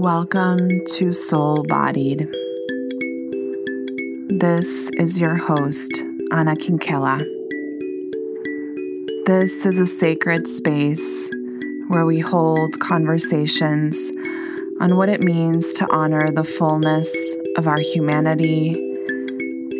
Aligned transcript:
Welcome 0.00 0.84
to 0.94 1.12
Soul 1.12 1.64
Bodied. 1.64 2.20
This 4.28 4.88
is 4.90 5.18
your 5.18 5.34
host, 5.34 6.04
Anna 6.30 6.54
Kinkela. 6.54 7.18
This 9.26 9.66
is 9.66 9.80
a 9.80 9.86
sacred 9.86 10.46
space 10.46 11.32
where 11.88 12.06
we 12.06 12.20
hold 12.20 12.78
conversations 12.78 14.12
on 14.80 14.94
what 14.94 15.08
it 15.08 15.24
means 15.24 15.72
to 15.72 15.92
honor 15.92 16.30
the 16.30 16.44
fullness 16.44 17.12
of 17.56 17.66
our 17.66 17.80
humanity 17.80 18.74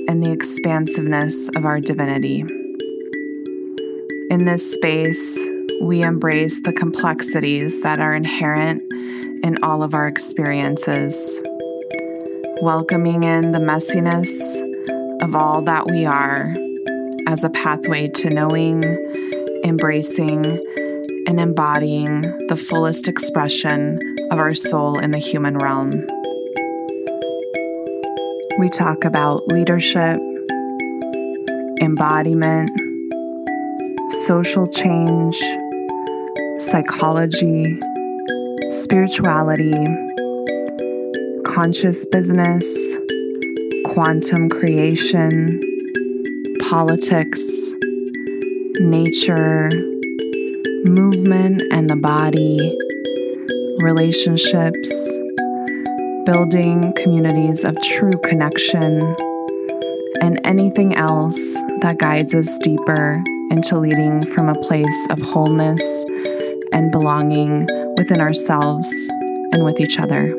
and 0.09 0.21
the 0.21 0.33
expansiveness 0.33 1.49
of 1.55 1.65
our 1.65 1.79
divinity. 1.79 2.41
In 4.31 4.47
this 4.47 4.75
space, 4.75 5.39
we 5.81 6.03
embrace 6.03 6.61
the 6.63 6.73
complexities 6.73 7.83
that 7.83 8.01
are 8.01 8.15
inherent 8.15 8.83
in 9.43 9.59
all 9.63 9.83
of 9.83 9.95
our 9.95 10.07
experiences, 10.07 11.41
welcoming 12.61 13.23
in 13.23 13.53
the 13.53 13.59
messiness 13.59 14.29
of 15.23 15.35
all 15.35 15.63
that 15.63 15.87
we 15.87 16.05
are 16.05 16.55
as 17.27 17.45
a 17.45 17.51
pathway 17.51 18.09
to 18.09 18.31
knowing, 18.31 18.83
embracing, 19.65 20.45
and 21.27 21.39
embodying 21.39 22.23
the 22.49 22.57
fullest 22.57 23.07
expression 23.07 23.99
of 24.31 24.39
our 24.39 24.55
soul 24.55 24.99
in 24.99 25.11
the 25.11 25.19
human 25.19 25.59
realm. 25.59 25.91
We 28.59 28.71
talk 28.71 29.05
about 29.05 29.47
leadership, 29.49 30.19
embodiment, 31.81 32.71
social 34.25 34.67
change, 34.67 35.39
psychology 36.59 37.79
spirituality, 38.89 39.71
conscious 41.45 42.07
business, 42.07 42.65
quantum 43.85 44.49
creation, 44.49 45.61
politics, 46.71 47.43
nature, 48.81 49.69
movement 50.87 51.63
and 51.71 51.91
the 51.91 51.97
body, 51.97 52.75
relationships, 53.83 54.89
building 56.25 56.91
communities 56.95 57.65
of 57.65 57.77
true 57.83 58.19
connection, 58.25 59.03
and 60.23 60.41
anything 60.45 60.95
else 60.95 61.37
that 61.83 61.99
guides 61.99 62.35
us 62.35 62.57
deeper 62.61 63.23
into 63.51 63.79
leading 63.79 64.23
from 64.35 64.49
a 64.49 64.55
place 64.55 65.07
of 65.11 65.21
wholeness 65.21 65.83
and 66.73 66.91
belonging 66.91 67.69
within 67.99 68.21
ourselves 68.21 68.89
and 69.53 69.65
with 69.65 69.81
each 69.81 69.99
other. 69.99 70.37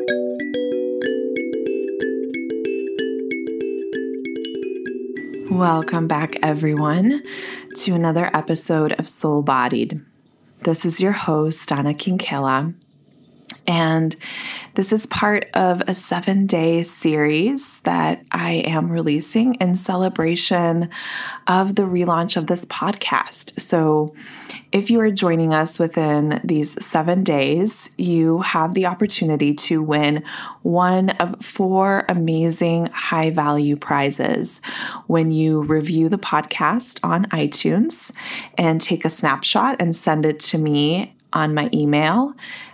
Welcome 5.50 6.08
back, 6.08 6.36
everyone, 6.42 7.22
to 7.76 7.94
another 7.94 8.30
episode 8.34 8.92
of 8.92 9.06
Soul 9.06 9.42
Bodied. 9.42 10.00
This 10.62 10.86
is 10.86 11.02
your 11.02 11.12
host, 11.12 11.70
Anna 11.70 11.92
Kinkela. 11.92 12.72
And 13.66 14.16
this 14.80 14.94
is 14.94 15.04
part 15.04 15.46
of 15.52 15.82
a 15.88 15.92
seven 15.92 16.46
day 16.46 16.82
series 16.82 17.80
that 17.80 18.24
I 18.32 18.52
am 18.66 18.90
releasing 18.90 19.56
in 19.56 19.74
celebration 19.74 20.88
of 21.46 21.74
the 21.74 21.82
relaunch 21.82 22.38
of 22.38 22.46
this 22.46 22.64
podcast. 22.64 23.60
So, 23.60 24.14
if 24.72 24.88
you 24.88 24.98
are 25.02 25.10
joining 25.10 25.52
us 25.52 25.78
within 25.78 26.40
these 26.42 26.82
seven 26.82 27.22
days, 27.22 27.90
you 27.98 28.40
have 28.40 28.72
the 28.72 28.86
opportunity 28.86 29.52
to 29.52 29.82
win 29.82 30.24
one 30.62 31.10
of 31.10 31.44
four 31.44 32.06
amazing 32.08 32.86
high 32.86 33.28
value 33.28 33.76
prizes 33.76 34.62
when 35.08 35.30
you 35.30 35.60
review 35.60 36.08
the 36.08 36.16
podcast 36.16 37.00
on 37.02 37.26
iTunes 37.26 38.12
and 38.56 38.80
take 38.80 39.04
a 39.04 39.10
snapshot 39.10 39.76
and 39.78 39.94
send 39.94 40.24
it 40.24 40.40
to 40.40 40.56
me 40.56 41.14
on 41.34 41.52
my 41.52 41.68
email 41.74 42.32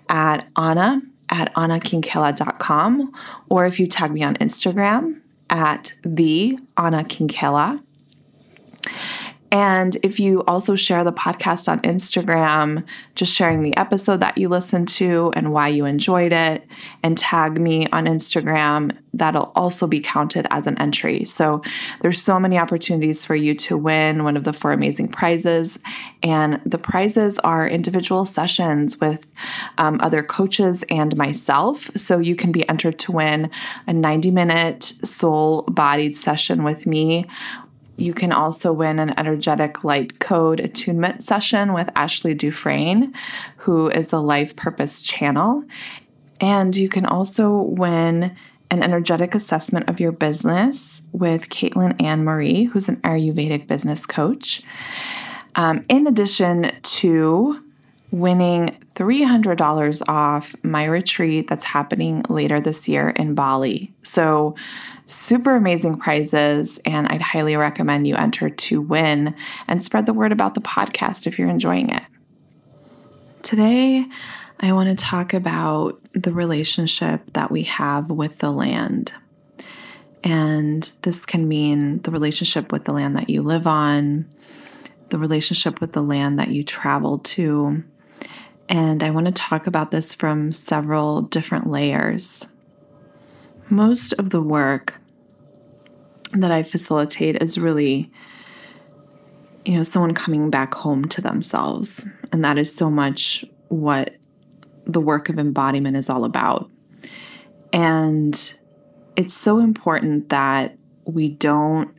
at 0.09 0.47
Anna 0.57 1.03
at 1.29 1.53
annakinkela.com 1.55 3.13
or 3.49 3.67
if 3.67 3.81
you 3.81 3.87
tag 3.87 4.13
me 4.13 4.23
on 4.23 4.37
Instagram 4.37 5.21
at 5.51 5.93
the 6.03 6.59
Anna 6.77 7.05
Kinkela. 7.05 7.81
And 9.57 9.97
if 10.03 10.21
you 10.21 10.43
also 10.43 10.77
share 10.77 11.03
the 11.03 11.15
podcast 11.15 11.67
on 11.67 11.81
Instagram, 11.81 12.85
just 13.15 13.35
sharing 13.35 13.63
the 13.63 13.75
episode 13.79 14.21
that 14.21 14.37
you 14.37 14.51
listened 14.51 14.87
to 14.89 15.33
and 15.35 15.51
why 15.51 15.69
you 15.69 15.87
enjoyed 15.87 16.33
it, 16.33 16.69
and 17.03 17.17
tag 17.17 17.59
me 17.59 17.87
on 17.87 18.05
Instagram, 18.05 18.95
that'll 19.15 19.53
also 19.57 19.87
be 19.87 19.99
counted 19.99 20.47
as 20.51 20.67
an 20.67 20.77
entry. 20.79 21.25
So 21.25 21.63
there's 22.03 22.21
so 22.21 22.39
many 22.39 22.59
opportunities 22.59 23.25
for 23.25 23.35
you 23.35 23.55
to 23.55 23.79
win 23.79 24.25
one 24.25 24.37
of 24.37 24.45
the 24.45 24.53
four 24.53 24.73
amazing 24.73 25.09
prizes. 25.09 25.79
And 26.23 26.61
the 26.67 26.77
prizes 26.77 27.39
are 27.39 27.67
individual 27.67 28.27
sessions 28.27 29.01
with 29.01 29.27
um, 29.79 29.99
other 30.03 30.23
coaches 30.23 30.85
and 30.91 31.17
myself. 31.17 31.91
So 31.97 32.19
you 32.19 32.37
can 32.37 32.53
be 32.53 32.69
entered 32.69 32.99
to 32.99 33.13
win 33.13 33.51
a 33.87 33.95
90 33.95 34.33
minute 34.33 34.85
soul 35.03 35.63
bodied 35.63 36.15
session 36.15 36.63
with 36.63 36.85
me 36.85 37.25
you 37.97 38.13
can 38.13 38.33
also 38.33 38.73
win 38.73 38.99
an 38.99 39.19
energetic 39.19 39.85
light 39.85 40.19
code 40.19 40.61
attunement 40.61 41.23
session 41.23 41.73
with 41.73 41.91
Ashley 41.97 42.35
Dufresne, 42.35 43.15
who 43.59 43.89
is 43.89 44.13
a 44.13 44.19
life 44.19 44.55
purpose 44.55 45.01
channel. 45.01 45.65
And 46.41 46.77
you 46.77 46.89
can 46.89 47.07
also 47.07 47.51
win 47.57 48.37
an 48.71 48.83
energetic 48.83 49.35
assessment 49.35 49.89
of 49.89 50.01
your 50.01 50.13
business 50.13 51.03
with 51.13 51.49
Caitlin 51.49 52.01
Ann 52.03 52.25
Marie, 52.25 52.65
who's 52.65 52.89
an 52.89 52.97
Ayurvedic 52.97 53.67
business 53.67 54.05
coach. 54.05 54.63
Um, 55.55 55.83
in 55.89 56.07
addition 56.07 56.73
to 56.83 57.63
winning 58.11 58.77
$300 58.95 60.09
off 60.09 60.55
my 60.63 60.85
retreat 60.85 61.49
that's 61.49 61.65
happening 61.65 62.25
later 62.29 62.61
this 62.61 62.89
year 62.89 63.11
in 63.11 63.35
Bali. 63.35 63.93
So, 64.03 64.55
super 65.07 65.55
amazing 65.55 65.99
prizes, 65.99 66.79
and 66.85 67.09
I'd 67.09 67.23
highly 67.23 67.57
recommend 67.57 68.07
you 68.07 68.17
enter 68.17 68.51
to 68.51 68.81
win 68.81 69.35
and 69.69 69.83
spread 69.83 70.07
the 70.07 70.13
word 70.13 70.33
about 70.33 70.55
the 70.55 70.61
podcast 70.61 71.27
if 71.27 71.39
you're 71.39 71.49
enjoying 71.49 71.91
it. 71.91 72.03
Today, 73.43 74.05
I 74.59 74.73
want 74.73 74.89
to 74.89 74.97
talk 74.97 75.33
about 75.33 76.01
the 76.13 76.33
relationship 76.33 77.33
that 77.35 77.51
we 77.51 77.65
have 77.65 78.11
with 78.11 78.39
the 78.39 78.51
land. 78.51 79.13
And 80.25 80.91
this 81.03 81.25
can 81.25 81.47
mean 81.47 82.01
the 82.03 82.11
relationship 82.11 82.73
with 82.73 82.85
the 82.85 82.93
land 82.93 83.17
that 83.17 83.31
you 83.31 83.43
live 83.43 83.67
on, 83.67 84.27
the 85.11 85.19
relationship 85.19 85.81
with 85.81 85.93
the 85.93 86.03
land 86.03 86.39
that 86.41 86.49
you 86.49 86.65
travel 86.65 87.19
to. 87.21 87.85
And 88.69 89.05
I 89.05 89.11
want 89.11 89.27
to 89.27 89.33
talk 89.33 89.69
about 89.69 89.93
this 89.93 90.15
from 90.15 90.51
several 90.53 91.23
different 91.23 91.71
layers. 91.71 92.49
Most 93.69 94.13
of 94.15 94.31
the 94.31 94.41
work 94.41 95.01
that 96.33 96.51
I 96.51 96.63
facilitate 96.63 97.43
is 97.43 97.59
really, 97.59 98.11
you 99.65 99.75
know, 99.75 99.83
someone 99.83 100.15
coming 100.15 100.51
back 100.51 100.75
home 100.75 101.07
to 101.07 101.21
themselves. 101.21 102.07
And 102.33 102.45
that 102.45 102.59
is 102.59 102.75
so 102.75 102.91
much 102.91 103.45
what 103.69 104.17
the 104.85 105.01
work 105.01 105.29
of 105.29 105.39
embodiment 105.39 105.97
is 105.97 106.09
all 106.09 106.25
about. 106.25 106.71
And 107.73 108.55
it's 109.17 109.35
so 109.35 109.59
important 109.59 110.29
that 110.29 110.77
we 111.05 111.29
don't 111.29 111.91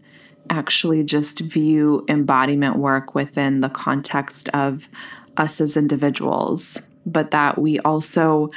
actually 0.49 1.03
just 1.03 1.39
view 1.39 2.05
embodiment 2.07 2.77
work 2.77 3.13
within 3.13 3.59
the 3.59 3.69
context 3.69 4.47
of 4.49 4.87
us 5.35 5.59
as 5.59 5.75
individuals, 5.75 6.79
but 7.05 7.31
that 7.31 7.57
we 7.57 7.79
also 7.79 8.49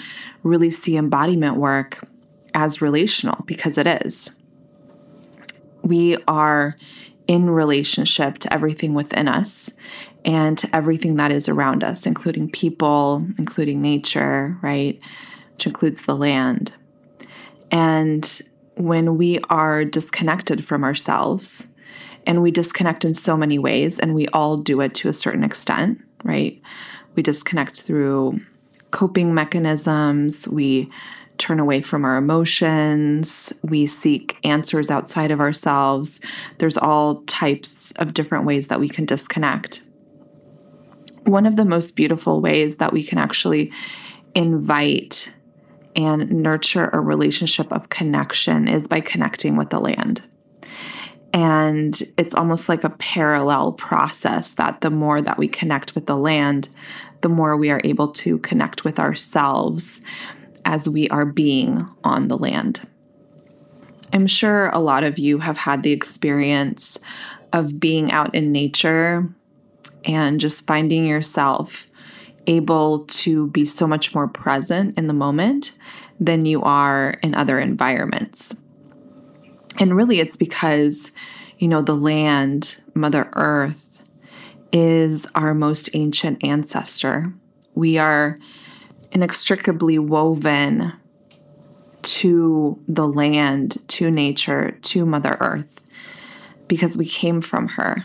really 0.42 0.70
see 0.70 0.96
embodiment 0.96 1.56
work 1.56 2.04
as 2.54 2.82
relational 2.82 3.44
because 3.46 3.78
it 3.78 3.86
is. 3.86 4.30
We 5.82 6.16
are 6.28 6.76
in 7.26 7.48
relationship 7.48 8.38
to 8.38 8.52
everything 8.52 8.94
within 8.94 9.28
us 9.28 9.70
and 10.24 10.58
to 10.58 10.76
everything 10.76 11.16
that 11.16 11.30
is 11.30 11.48
around 11.48 11.84
us, 11.84 12.06
including 12.06 12.50
people, 12.50 13.22
including 13.38 13.80
nature, 13.80 14.58
right? 14.62 15.00
Which 15.54 15.66
includes 15.66 16.02
the 16.02 16.16
land. 16.16 16.74
And 17.70 18.42
when 18.74 19.16
we 19.16 19.38
are 19.48 19.84
disconnected 19.84 20.64
from 20.64 20.84
ourselves, 20.84 21.68
and 22.26 22.42
we 22.42 22.50
disconnect 22.50 23.04
in 23.04 23.14
so 23.14 23.36
many 23.36 23.58
ways, 23.58 23.98
and 23.98 24.14
we 24.14 24.28
all 24.28 24.56
do 24.56 24.80
it 24.80 24.94
to 24.96 25.08
a 25.08 25.14
certain 25.14 25.44
extent, 25.44 26.00
right? 26.22 26.60
We 27.14 27.22
disconnect 27.22 27.80
through 27.80 28.40
coping 28.90 29.34
mechanisms, 29.34 30.46
we 30.48 30.88
turn 31.40 31.58
away 31.58 31.80
from 31.80 32.04
our 32.04 32.16
emotions, 32.16 33.52
we 33.62 33.86
seek 33.86 34.38
answers 34.44 34.90
outside 34.90 35.30
of 35.30 35.40
ourselves. 35.40 36.20
There's 36.58 36.76
all 36.76 37.22
types 37.22 37.92
of 37.92 38.14
different 38.14 38.44
ways 38.44 38.68
that 38.68 38.78
we 38.78 38.88
can 38.88 39.06
disconnect. 39.06 39.80
One 41.24 41.46
of 41.46 41.56
the 41.56 41.64
most 41.64 41.96
beautiful 41.96 42.40
ways 42.40 42.76
that 42.76 42.92
we 42.92 43.02
can 43.02 43.18
actually 43.18 43.72
invite 44.34 45.32
and 45.96 46.30
nurture 46.30 46.88
a 46.92 47.00
relationship 47.00 47.72
of 47.72 47.88
connection 47.88 48.68
is 48.68 48.86
by 48.86 49.00
connecting 49.00 49.56
with 49.56 49.70
the 49.70 49.80
land. 49.80 50.22
And 51.32 52.00
it's 52.18 52.34
almost 52.34 52.68
like 52.68 52.84
a 52.84 52.90
parallel 52.90 53.72
process 53.72 54.52
that 54.52 54.80
the 54.82 54.90
more 54.90 55.22
that 55.22 55.38
we 55.38 55.48
connect 55.48 55.94
with 55.94 56.06
the 56.06 56.16
land, 56.16 56.68
the 57.22 57.28
more 57.28 57.56
we 57.56 57.70
are 57.70 57.80
able 57.84 58.08
to 58.08 58.38
connect 58.38 58.84
with 58.84 58.98
ourselves 58.98 60.02
as 60.64 60.88
we 60.88 61.08
are 61.08 61.26
being 61.26 61.88
on 62.04 62.28
the 62.28 62.38
land. 62.38 62.86
I'm 64.12 64.26
sure 64.26 64.68
a 64.70 64.78
lot 64.78 65.04
of 65.04 65.18
you 65.18 65.38
have 65.38 65.56
had 65.56 65.82
the 65.82 65.92
experience 65.92 66.98
of 67.52 67.78
being 67.78 68.10
out 68.12 68.34
in 68.34 68.52
nature 68.52 69.28
and 70.04 70.40
just 70.40 70.66
finding 70.66 71.06
yourself 71.06 71.86
able 72.46 73.04
to 73.06 73.48
be 73.48 73.64
so 73.64 73.86
much 73.86 74.14
more 74.14 74.26
present 74.26 74.96
in 74.98 75.06
the 75.06 75.12
moment 75.12 75.72
than 76.18 76.44
you 76.44 76.62
are 76.62 77.16
in 77.22 77.34
other 77.34 77.58
environments. 77.58 78.54
And 79.78 79.96
really, 79.96 80.20
it's 80.20 80.36
because, 80.36 81.12
you 81.58 81.68
know, 81.68 81.82
the 81.82 81.94
land, 81.94 82.82
Mother 82.94 83.30
Earth, 83.34 84.02
is 84.72 85.26
our 85.34 85.54
most 85.54 85.90
ancient 85.94 86.42
ancestor. 86.44 87.32
We 87.74 87.98
are 87.98 88.36
inextricably 89.12 89.98
woven 89.98 90.92
to 92.02 92.78
the 92.88 93.06
land, 93.06 93.78
to 93.88 94.10
nature, 94.10 94.72
to 94.82 95.04
Mother 95.04 95.36
Earth, 95.40 95.82
because 96.68 96.96
we 96.96 97.06
came 97.06 97.40
from 97.40 97.68
her, 97.68 97.98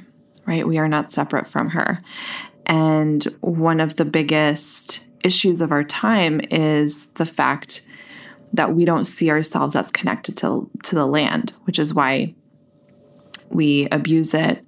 right? 0.46 0.68
We 0.68 0.78
are 0.78 0.88
not 0.88 1.12
separate 1.12 1.48
from 1.48 1.70
her. 1.70 1.98
And 2.66 3.24
one 3.42 3.80
of 3.80 3.96
the 3.96 4.06
biggest 4.06 5.06
issues 5.24 5.62
of 5.62 5.72
our 5.72 5.84
time 5.84 6.42
is 6.52 7.08
the 7.14 7.26
fact 7.26 7.84
that 8.54 8.74
we 8.74 8.86
don't 8.86 9.06
see 9.06 9.30
ourselves 9.30 9.76
as 9.76 9.92
connected 9.92 10.38
to, 10.38 10.70
to 10.84 10.96
the 10.96 11.06
land, 11.06 11.54
which 11.64 11.80
is 11.80 11.94
why 11.94 12.34
we 13.50 13.88
abuse 13.92 14.34
it, 14.34 14.64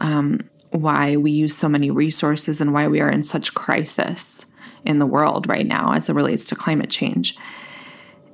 um, 0.00 0.40
why 0.70 1.16
we 1.16 1.30
use 1.30 1.56
so 1.56 1.68
many 1.68 1.90
resources, 1.90 2.60
and 2.60 2.72
why 2.72 2.88
we 2.88 3.00
are 3.00 3.10
in 3.10 3.22
such 3.22 3.54
crisis 3.54 4.46
in 4.84 4.98
the 4.98 5.06
world 5.06 5.48
right 5.48 5.66
now 5.66 5.92
as 5.92 6.08
it 6.08 6.14
relates 6.14 6.46
to 6.46 6.54
climate 6.54 6.90
change. 6.90 7.36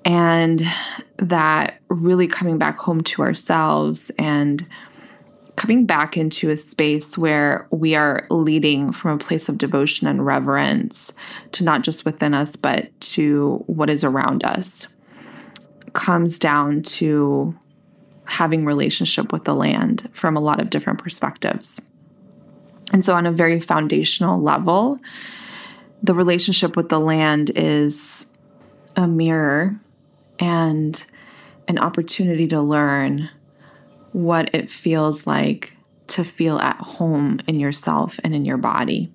And 0.05 0.63
that 1.17 1.81
really 1.89 2.27
coming 2.27 2.59
back 2.59 2.79
home 2.79 3.03
to 3.03 3.23
ourselves 3.23 4.11
and 4.19 4.67
coming 5.57 5.87
back 5.87 6.17
into 6.17 6.51
a 6.51 6.57
space 6.57 7.19
where 7.19 7.67
we 7.71 7.97
are 7.97 8.27
leading 8.31 8.93
from 8.93 9.11
a 9.11 9.19
place 9.19 9.49
of 9.49 9.59
devotion 9.59 10.07
and 10.07 10.25
reverence 10.25 11.13
to 11.53 11.65
not 11.65 11.83
just 11.83 12.05
within 12.05 12.33
us, 12.33 12.55
but 12.55 12.89
to 13.01 13.63
what 13.67 13.91
is 13.91 14.05
around 14.05 14.45
us 14.45 14.87
comes 15.95 16.39
down 16.39 16.83
to 16.83 17.59
having 18.25 18.65
relationship 18.65 19.33
with 19.33 19.45
the 19.45 19.55
land 19.55 20.09
from 20.13 20.37
a 20.37 20.41
lot 20.41 20.61
of 20.61 20.71
different 20.71 21.01
perspectives. 21.01 21.81
And 22.93 23.05
so 23.05 23.15
on 23.15 23.27
a 23.27 23.33
very 23.33 23.59
foundational 23.59 24.41
level, 24.41 24.99
the 26.03 26.15
relationship 26.15 26.77
with 26.77 26.89
the 26.89 27.01
land 27.01 27.51
is 27.55 28.27
a 28.97 29.07
mirror 29.07 29.79
and 30.39 31.05
an 31.67 31.79
opportunity 31.79 32.47
to 32.49 32.61
learn 32.61 33.31
what 34.13 34.55
it 34.55 34.69
feels 34.69 35.27
like 35.27 35.77
to 36.09 36.25
feel 36.25 36.59
at 36.59 36.77
home 36.77 37.41
in 37.47 37.61
yourself 37.61 38.19
and 38.25 38.35
in 38.35 38.45
your 38.45 38.57
body. 38.57 39.13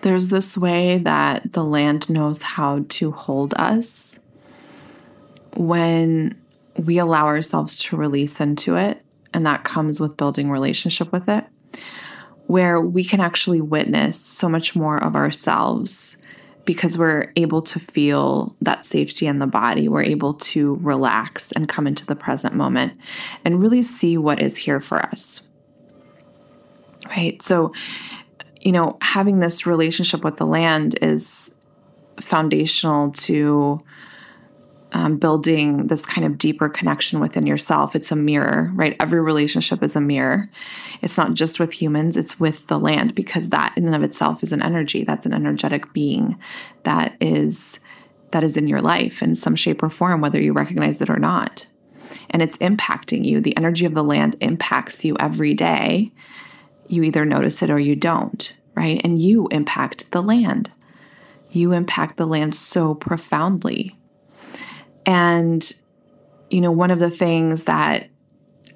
There's 0.00 0.28
this 0.28 0.56
way 0.56 0.98
that 0.98 1.52
the 1.52 1.64
land 1.64 2.08
knows 2.08 2.42
how 2.42 2.84
to 2.88 3.12
hold 3.12 3.54
us 3.54 4.20
when 5.54 6.40
we 6.76 6.98
allow 6.98 7.26
ourselves 7.26 7.78
to 7.78 7.96
release 7.96 8.40
into 8.40 8.76
it, 8.76 9.02
and 9.34 9.44
that 9.46 9.64
comes 9.64 10.00
with 10.00 10.16
building 10.16 10.50
relationship 10.50 11.12
with 11.12 11.28
it, 11.28 11.44
where 12.48 12.80
we 12.80 13.04
can 13.04 13.20
actually 13.20 13.60
witness 13.60 14.18
so 14.18 14.48
much 14.48 14.74
more 14.74 14.96
of 15.04 15.14
ourselves 15.14 16.16
because 16.64 16.96
we're 16.96 17.30
able 17.36 17.60
to 17.60 17.78
feel 17.78 18.56
that 18.62 18.86
safety 18.86 19.26
in 19.26 19.38
the 19.38 19.46
body. 19.46 19.86
We're 19.86 20.02
able 20.02 20.32
to 20.34 20.76
relax 20.76 21.52
and 21.52 21.68
come 21.68 21.86
into 21.86 22.06
the 22.06 22.16
present 22.16 22.54
moment 22.54 22.94
and 23.44 23.60
really 23.60 23.82
see 23.82 24.16
what 24.16 24.40
is 24.40 24.56
here 24.56 24.80
for 24.80 24.98
us. 24.98 25.42
Right? 27.10 27.40
So, 27.42 27.74
you 28.62 28.72
know, 28.72 28.96
having 29.02 29.40
this 29.40 29.66
relationship 29.66 30.24
with 30.24 30.38
the 30.38 30.46
land 30.46 30.98
is 31.02 31.54
foundational 32.18 33.10
to 33.12 33.78
um, 34.92 35.18
building 35.18 35.88
this 35.88 36.04
kind 36.04 36.26
of 36.26 36.38
deeper 36.38 36.68
connection 36.68 37.20
within 37.20 37.46
yourself. 37.46 37.94
It's 37.94 38.10
a 38.10 38.16
mirror, 38.16 38.70
right? 38.74 38.96
Every 39.00 39.20
relationship 39.20 39.82
is 39.82 39.96
a 39.96 40.00
mirror. 40.00 40.44
It's 41.02 41.18
not 41.18 41.34
just 41.34 41.60
with 41.60 41.72
humans, 41.72 42.16
it's 42.16 42.40
with 42.40 42.66
the 42.68 42.78
land 42.78 43.14
because 43.14 43.50
that 43.50 43.74
in 43.76 43.86
and 43.86 43.94
of 43.94 44.02
itself 44.02 44.42
is 44.42 44.52
an 44.52 44.62
energy. 44.62 45.04
That's 45.04 45.26
an 45.26 45.34
energetic 45.34 45.92
being 45.92 46.40
that 46.84 47.16
is 47.20 47.80
that 48.30 48.44
is 48.44 48.56
in 48.56 48.68
your 48.68 48.82
life 48.82 49.22
in 49.22 49.34
some 49.34 49.56
shape 49.56 49.82
or 49.82 49.88
form 49.88 50.20
whether 50.20 50.40
you 50.40 50.52
recognize 50.52 51.00
it 51.00 51.08
or 51.08 51.18
not. 51.18 51.66
And 52.30 52.42
it's 52.42 52.58
impacting 52.58 53.24
you. 53.24 53.40
The 53.40 53.56
energy 53.56 53.86
of 53.86 53.94
the 53.94 54.04
land 54.04 54.36
impacts 54.40 55.04
you 55.04 55.16
every 55.18 55.54
day. 55.54 56.10
You 56.86 57.02
either 57.04 57.24
notice 57.24 57.62
it 57.62 57.70
or 57.70 57.78
you 57.78 57.96
don't, 57.96 58.52
right? 58.74 59.00
And 59.02 59.18
you 59.18 59.48
impact 59.48 60.12
the 60.12 60.22
land. 60.22 60.70
You 61.50 61.72
impact 61.72 62.18
the 62.18 62.26
land 62.26 62.54
so 62.54 62.94
profoundly 62.94 63.94
and, 65.08 65.72
you 66.50 66.60
know, 66.60 66.70
one 66.70 66.90
of 66.90 66.98
the 66.98 67.08
things 67.08 67.64
that 67.64 68.10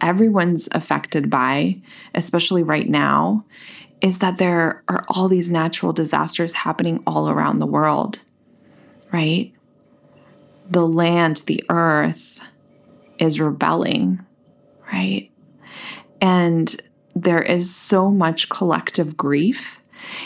everyone's 0.01 0.67
affected 0.73 1.29
by, 1.29 1.75
especially 2.15 2.63
right 2.63 2.89
now, 2.89 3.45
is 4.01 4.21
that 4.21 4.39
there 4.39 4.83
are 4.89 5.05
all 5.11 5.29
these 5.29 5.51
natural 5.51 5.93
disasters 5.93 6.55
happening 6.55 7.03
all 7.07 7.29
around 7.29 7.59
the 7.59 7.67
world, 7.67 8.21
right? 9.13 9.53
The 10.71 10.87
land, 10.87 11.43
the 11.45 11.63
earth 11.69 12.41
is 13.19 13.39
rebelling, 13.39 14.25
right? 14.91 15.31
And 16.23 16.75
there 17.15 17.43
is 17.43 17.75
so 17.75 18.11
much 18.11 18.49
collective 18.49 19.19
grief. 19.19 19.79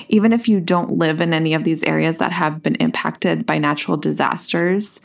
Even 0.08 0.32
if 0.32 0.46
you 0.46 0.60
don't 0.60 0.92
live 0.92 1.20
in 1.20 1.34
any 1.34 1.52
of 1.52 1.64
these 1.64 1.82
areas 1.82 2.18
that 2.18 2.30
have 2.30 2.62
been 2.62 2.76
impacted 2.76 3.44
by 3.44 3.58
natural 3.58 3.96
disasters, 3.96 5.00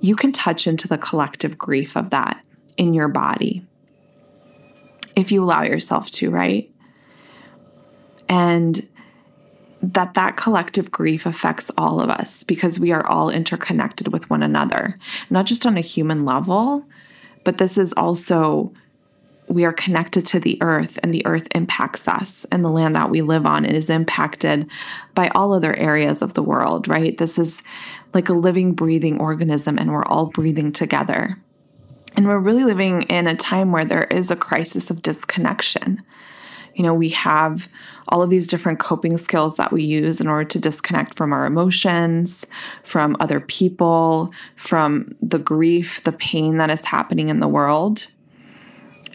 you 0.00 0.16
can 0.16 0.32
touch 0.32 0.66
into 0.66 0.88
the 0.88 0.98
collective 0.98 1.58
grief 1.58 1.96
of 1.96 2.10
that 2.10 2.44
in 2.76 2.94
your 2.94 3.08
body. 3.08 3.64
If 5.16 5.30
you 5.30 5.44
allow 5.44 5.62
yourself 5.62 6.10
to, 6.12 6.30
right? 6.30 6.70
And 8.28 8.88
that 9.82 10.14
that 10.14 10.36
collective 10.36 10.90
grief 10.90 11.26
affects 11.26 11.70
all 11.76 12.00
of 12.00 12.10
us 12.10 12.44
because 12.44 12.78
we 12.78 12.92
are 12.92 13.06
all 13.06 13.30
interconnected 13.30 14.12
with 14.12 14.28
one 14.28 14.42
another, 14.42 14.94
not 15.30 15.46
just 15.46 15.66
on 15.66 15.76
a 15.76 15.82
human 15.82 16.24
level, 16.24 16.84
but 17.44 17.58
this 17.58 17.78
is 17.78 17.92
also 17.94 18.72
we 19.48 19.64
are 19.64 19.72
connected 19.72 20.24
to 20.24 20.38
the 20.38 20.56
earth 20.62 20.96
and 21.02 21.12
the 21.12 21.26
earth 21.26 21.48
impacts 21.56 22.06
us 22.06 22.46
and 22.52 22.64
the 22.64 22.70
land 22.70 22.94
that 22.94 23.10
we 23.10 23.20
live 23.20 23.44
on. 23.44 23.64
It 23.64 23.74
is 23.74 23.90
impacted 23.90 24.70
by 25.14 25.28
all 25.30 25.52
other 25.52 25.74
areas 25.74 26.22
of 26.22 26.34
the 26.34 26.42
world 26.42 26.86
right? 26.86 27.16
This 27.16 27.38
is 27.38 27.62
like 28.12 28.28
a 28.28 28.34
living 28.34 28.72
breathing 28.72 29.20
organism 29.20 29.78
and 29.78 29.92
we're 29.92 30.04
all 30.04 30.26
breathing 30.26 30.72
together. 30.72 31.38
And 32.16 32.26
we're 32.26 32.38
really 32.38 32.64
living 32.64 33.02
in 33.02 33.26
a 33.26 33.36
time 33.36 33.72
where 33.72 33.84
there 33.84 34.04
is 34.04 34.30
a 34.30 34.36
crisis 34.36 34.90
of 34.90 35.02
disconnection. 35.02 36.02
You 36.74 36.84
know 36.84 36.94
we 36.94 37.10
have 37.10 37.68
all 38.08 38.22
of 38.22 38.30
these 38.30 38.46
different 38.46 38.78
coping 38.78 39.18
skills 39.18 39.56
that 39.56 39.72
we 39.72 39.82
use 39.82 40.20
in 40.20 40.28
order 40.28 40.44
to 40.44 40.58
disconnect 40.58 41.14
from 41.14 41.32
our 41.32 41.44
emotions 41.44 42.46
from 42.82 43.16
other 43.20 43.38
people 43.38 44.30
from 44.56 45.14
the 45.20 45.38
grief 45.38 46.02
the 46.04 46.12
pain 46.12 46.56
that 46.56 46.70
is 46.70 46.84
happening 46.86 47.28
in 47.28 47.40
the 47.40 47.48
world 47.48 48.06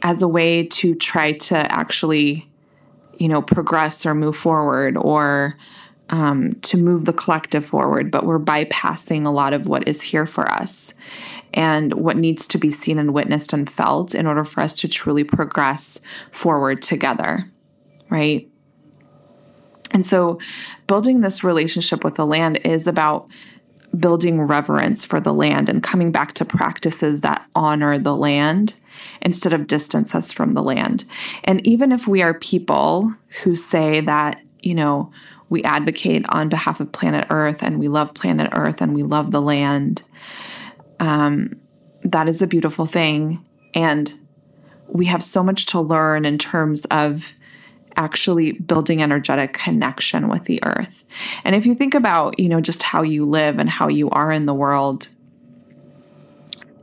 as 0.05 0.21
a 0.21 0.27
way 0.27 0.63
to 0.67 0.93
try 0.93 1.31
to 1.31 1.57
actually, 1.71 2.47
you 3.17 3.27
know, 3.27 3.41
progress 3.41 4.05
or 4.05 4.13
move 4.13 4.37
forward 4.37 4.97
or 4.97 5.57
um, 6.09 6.53
to 6.61 6.77
move 6.77 7.05
the 7.05 7.13
collective 7.13 7.65
forward, 7.65 8.11
but 8.11 8.25
we're 8.25 8.39
bypassing 8.39 9.25
a 9.25 9.31
lot 9.31 9.53
of 9.53 9.67
what 9.67 9.87
is 9.87 10.01
here 10.01 10.25
for 10.25 10.49
us 10.51 10.93
and 11.53 11.93
what 11.93 12.17
needs 12.17 12.47
to 12.47 12.57
be 12.57 12.69
seen 12.69 12.99
and 12.99 13.13
witnessed 13.13 13.53
and 13.53 13.69
felt 13.69 14.13
in 14.13 14.27
order 14.27 14.43
for 14.43 14.61
us 14.61 14.77
to 14.79 14.87
truly 14.87 15.23
progress 15.23 15.99
forward 16.31 16.81
together, 16.81 17.45
right? 18.09 18.47
And 19.91 20.05
so, 20.05 20.39
building 20.87 21.21
this 21.21 21.43
relationship 21.43 22.03
with 22.03 22.15
the 22.15 22.25
land 22.25 22.59
is 22.65 22.85
about 22.85 23.29
building 23.97 24.41
reverence 24.41 25.05
for 25.05 25.21
the 25.21 25.33
land 25.33 25.69
and 25.69 25.81
coming 25.81 26.11
back 26.11 26.33
to 26.33 26.45
practices 26.45 27.21
that 27.21 27.47
honor 27.55 27.97
the 27.97 28.15
land 28.15 28.73
instead 29.21 29.53
of 29.53 29.67
distance 29.67 30.13
us 30.13 30.33
from 30.33 30.51
the 30.51 30.63
land. 30.63 31.05
And 31.43 31.65
even 31.65 31.91
if 31.91 32.07
we 32.07 32.21
are 32.21 32.33
people 32.33 33.11
who 33.43 33.55
say 33.55 34.01
that, 34.01 34.41
you 34.61 34.75
know, 34.75 35.11
we 35.49 35.63
advocate 35.63 36.25
on 36.29 36.49
behalf 36.49 36.79
of 36.79 36.91
planet 36.91 37.25
Earth 37.29 37.61
and 37.61 37.79
we 37.79 37.87
love 37.87 38.13
planet 38.13 38.49
Earth 38.51 38.81
and 38.81 38.93
we 38.93 39.03
love 39.03 39.31
the 39.31 39.41
land. 39.41 40.01
Um, 40.99 41.59
that 42.03 42.27
is 42.27 42.41
a 42.41 42.47
beautiful 42.47 42.85
thing. 42.85 43.45
And 43.73 44.13
we 44.87 45.05
have 45.05 45.23
so 45.23 45.43
much 45.43 45.65
to 45.67 45.81
learn 45.81 46.25
in 46.25 46.37
terms 46.37 46.85
of 46.85 47.33
actually 47.97 48.53
building 48.53 49.01
energetic 49.01 49.53
connection 49.53 50.27
with 50.27 50.43
the 50.43 50.59
earth. 50.63 51.05
And 51.43 51.55
if 51.55 51.65
you 51.65 51.73
think 51.73 51.93
about, 51.93 52.39
you 52.39 52.49
know, 52.49 52.61
just 52.61 52.83
how 52.83 53.01
you 53.01 53.25
live 53.25 53.57
and 53.57 53.69
how 53.69 53.87
you 53.87 54.09
are 54.09 54.31
in 54.31 54.45
the 54.45 54.53
world, 54.53 55.07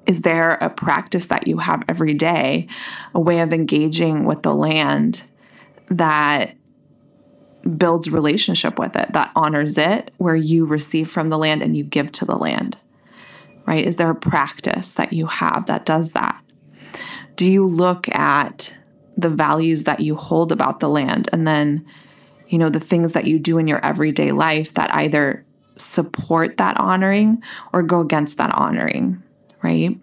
is 0.07 0.23
there 0.23 0.52
a 0.52 0.71
practice 0.71 1.26
that 1.26 1.47
you 1.47 1.59
have 1.59 1.83
every 1.88 2.14
day, 2.14 2.64
a 3.14 3.21
way 3.21 3.40
of 3.40 3.52
engaging 3.52 4.25
with 4.25 4.42
the 4.42 4.54
land 4.54 5.23
that 5.88 6.57
builds 7.76 8.11
relationship 8.11 8.78
with 8.78 8.97
it, 8.97 9.12
that 9.12 9.33
honors 9.37 9.78
it, 9.78 10.12
where 10.19 10.37
you 10.37 10.64
receive 10.64 11.11
from 11.11 11.28
the 11.28 11.38
land 11.38 11.62
and 11.62 11.76
you 11.76 11.85
give 11.85 12.12
to 12.12 12.25
the 12.25 12.37
land? 12.37 12.78
Right? 13.66 13.87
Is 13.87 13.97
there 13.97 14.11
a 14.11 14.14
practice 14.14 14.95
that 14.95 15.12
you 15.12 15.26
have 15.26 15.66
that 15.66 15.87
does 15.87 16.12
that? 16.12 16.42
Do 17.37 17.50
you 17.50 17.66
look 17.66 18.09
at 18.09 18.76
the 19.16 19.28
values 19.28 19.85
that 19.85 20.00
you 20.00 20.16
hold 20.16 20.52
about 20.52 20.81
the 20.81 20.88
land 20.88 21.28
and 21.33 21.47
then 21.47 21.87
you 22.49 22.59
know 22.59 22.69
the 22.69 22.81
things 22.81 23.12
that 23.12 23.26
you 23.26 23.38
do 23.38 23.59
in 23.59 23.66
your 23.66 23.85
everyday 23.85 24.33
life 24.33 24.75
that 24.75 24.95
either 24.95 25.45
support 25.76 26.57
that 26.59 26.78
honoring 26.78 27.42
or 27.73 27.83
go 27.83 28.00
against 28.00 28.38
that 28.38 28.54
honoring 28.54 29.23
right 29.62 29.99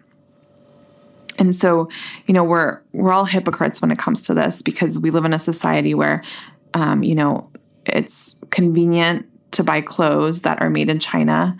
and 1.38 1.56
so 1.56 1.90
you 2.28 2.34
know 2.34 2.44
we're 2.44 2.82
we're 2.92 3.12
all 3.12 3.26
hypocrites 3.26 3.82
when 3.82 3.92
it 3.92 3.98
comes 3.98 4.22
to 4.24 4.34
this 4.34 4.62
because 4.62 5.00
we 5.00 5.10
live 5.10 5.26
in 5.26 5.34
a 5.34 5.40
society 5.40 5.94
where 5.94 6.22
um, 6.74 7.04
you 7.04 7.16
know 7.16 7.49
it's 7.94 8.40
convenient 8.50 9.26
to 9.52 9.64
buy 9.64 9.82
clothes 9.82 10.42
that 10.44 10.62
are 10.62 10.70
made 10.70 10.90
in 10.90 11.00
china 11.00 11.58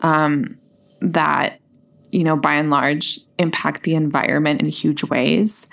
um, 0.00 0.58
that 1.00 1.60
you 2.10 2.24
know 2.24 2.36
by 2.36 2.54
and 2.54 2.70
large 2.70 3.20
impact 3.38 3.82
the 3.82 3.94
environment 3.94 4.60
in 4.60 4.68
huge 4.68 5.04
ways 5.04 5.66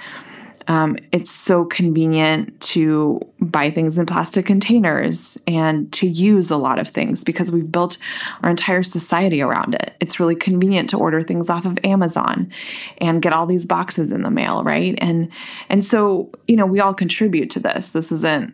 um, 0.70 0.98
it's 1.12 1.32
so 1.32 1.66
convenient 1.66 2.62
to 2.62 3.20
buy 3.39 3.72
things 3.72 3.98
in 3.98 4.06
plastic 4.06 4.46
containers 4.46 5.36
and 5.48 5.92
to 5.94 6.08
use 6.08 6.51
a 6.51 6.58
lot 6.58 6.78
of 6.78 6.88
things 6.88 7.24
because 7.24 7.51
we've 7.51 7.72
built 7.72 7.98
our 8.44 8.51
entire 8.51 8.84
society 8.84 9.42
around 9.42 9.74
it. 9.74 9.96
It's 10.00 10.20
really 10.20 10.36
convenient 10.36 10.92
to 10.92 10.98
order 10.98 11.24
things 11.24 11.50
off 11.50 11.66
of 11.66 11.80
Amazon 11.84 12.51
and 13.00 13.20
get 13.20 13.34
all 13.34 13.48
these 13.48 13.66
boxes 13.66 14.12
in 14.12 14.22
the 14.22 14.30
mail, 14.30 14.63
right? 14.63 14.94
And 15.01 15.32
and 15.70 15.84
so, 15.84 16.30
you 16.48 16.56
know, 16.56 16.68
we 16.68 16.80
all 16.80 16.94
contribute 16.94 17.50
to 17.50 17.60
this. 17.60 17.89
This 17.89 18.12
isn't 18.12 18.54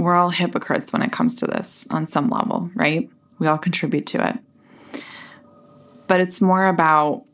we're 0.00 0.14
all 0.14 0.30
hypocrites 0.30 0.92
when 0.92 1.02
it 1.02 1.12
comes 1.12 1.36
to 1.36 1.46
this 1.46 1.86
on 1.90 2.06
some 2.06 2.28
level, 2.28 2.70
right? 2.74 3.08
We 3.38 3.46
all 3.46 3.58
contribute 3.58 4.06
to 4.06 4.28
it. 4.28 5.02
But 6.06 6.20
it's 6.20 6.40
more 6.40 6.66
about 6.66 7.24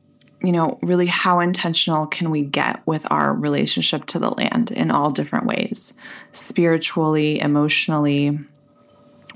you 0.42 0.52
know, 0.52 0.78
really 0.82 1.06
how 1.06 1.40
intentional 1.40 2.06
can 2.06 2.30
we 2.30 2.44
get 2.44 2.86
with 2.86 3.10
our 3.10 3.32
relationship 3.32 4.04
to 4.06 4.18
the 4.18 4.30
land 4.30 4.70
in 4.70 4.90
all 4.90 5.10
different 5.10 5.46
ways, 5.46 5.94
spiritually, 6.32 7.40
emotionally, 7.40 8.38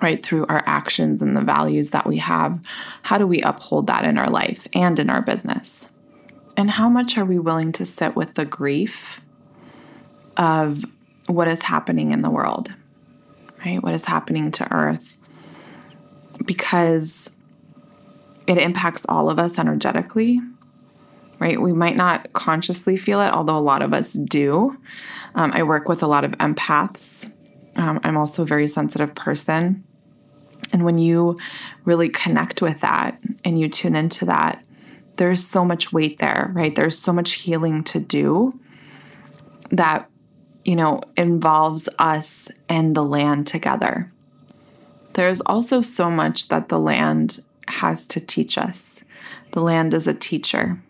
right 0.02 0.22
through 0.22 0.46
our 0.48 0.62
actions 0.66 1.22
and 1.22 1.36
the 1.36 1.40
values 1.40 1.90
that 1.90 2.06
we 2.06 2.18
have. 2.18 2.60
How 3.02 3.18
do 3.18 3.26
we 3.26 3.40
uphold 3.40 3.86
that 3.86 4.04
in 4.04 4.18
our 4.18 4.30
life 4.30 4.66
and 4.74 4.98
in 4.98 5.10
our 5.10 5.22
business? 5.22 5.88
And 6.56 6.70
how 6.70 6.88
much 6.88 7.16
are 7.16 7.24
we 7.24 7.38
willing 7.38 7.72
to 7.72 7.84
sit 7.84 8.14
with 8.14 8.34
the 8.34 8.44
grief 8.44 9.20
of 10.36 10.84
what 11.26 11.48
is 11.48 11.62
happening 11.62 12.12
in 12.12 12.22
the 12.22 12.30
world, 12.30 12.74
right? 13.64 13.82
What 13.82 13.94
is 13.94 14.04
happening 14.04 14.50
to 14.52 14.72
earth? 14.72 15.16
Because 16.44 17.30
it 18.46 18.58
impacts 18.58 19.04
all 19.08 19.30
of 19.30 19.38
us 19.38 19.58
energetically 19.58 20.40
right? 21.40 21.60
We 21.60 21.72
might 21.72 21.96
not 21.96 22.32
consciously 22.34 22.96
feel 22.96 23.20
it, 23.20 23.32
although 23.32 23.56
a 23.56 23.58
lot 23.58 23.82
of 23.82 23.92
us 23.92 24.12
do. 24.12 24.72
Um, 25.34 25.50
I 25.54 25.64
work 25.64 25.88
with 25.88 26.02
a 26.02 26.06
lot 26.06 26.22
of 26.22 26.32
empaths. 26.32 27.32
Um, 27.76 27.98
I'm 28.04 28.16
also 28.16 28.42
a 28.42 28.46
very 28.46 28.68
sensitive 28.68 29.14
person. 29.14 29.82
And 30.72 30.84
when 30.84 30.98
you 30.98 31.36
really 31.84 32.10
connect 32.10 32.62
with 32.62 32.80
that 32.82 33.20
and 33.42 33.58
you 33.58 33.68
tune 33.68 33.96
into 33.96 34.26
that, 34.26 34.64
there's 35.16 35.44
so 35.44 35.64
much 35.64 35.92
weight 35.92 36.18
there, 36.18 36.50
right? 36.54 36.74
There's 36.74 36.98
so 36.98 37.12
much 37.12 37.32
healing 37.32 37.82
to 37.84 37.98
do 37.98 38.52
that, 39.70 40.09
you 40.64 40.76
know, 40.76 41.00
involves 41.16 41.88
us 41.98 42.50
and 42.68 42.94
the 42.94 43.04
land 43.04 43.46
together. 43.46 44.08
There's 45.14 45.40
also 45.42 45.80
so 45.80 46.10
much 46.10 46.48
that 46.48 46.68
the 46.68 46.78
land 46.78 47.42
has 47.68 48.06
to 48.08 48.20
teach 48.20 48.58
us. 48.58 49.02
The 49.52 49.60
land 49.60 49.94
is 49.94 50.06
a 50.06 50.14
teacher. 50.14 50.82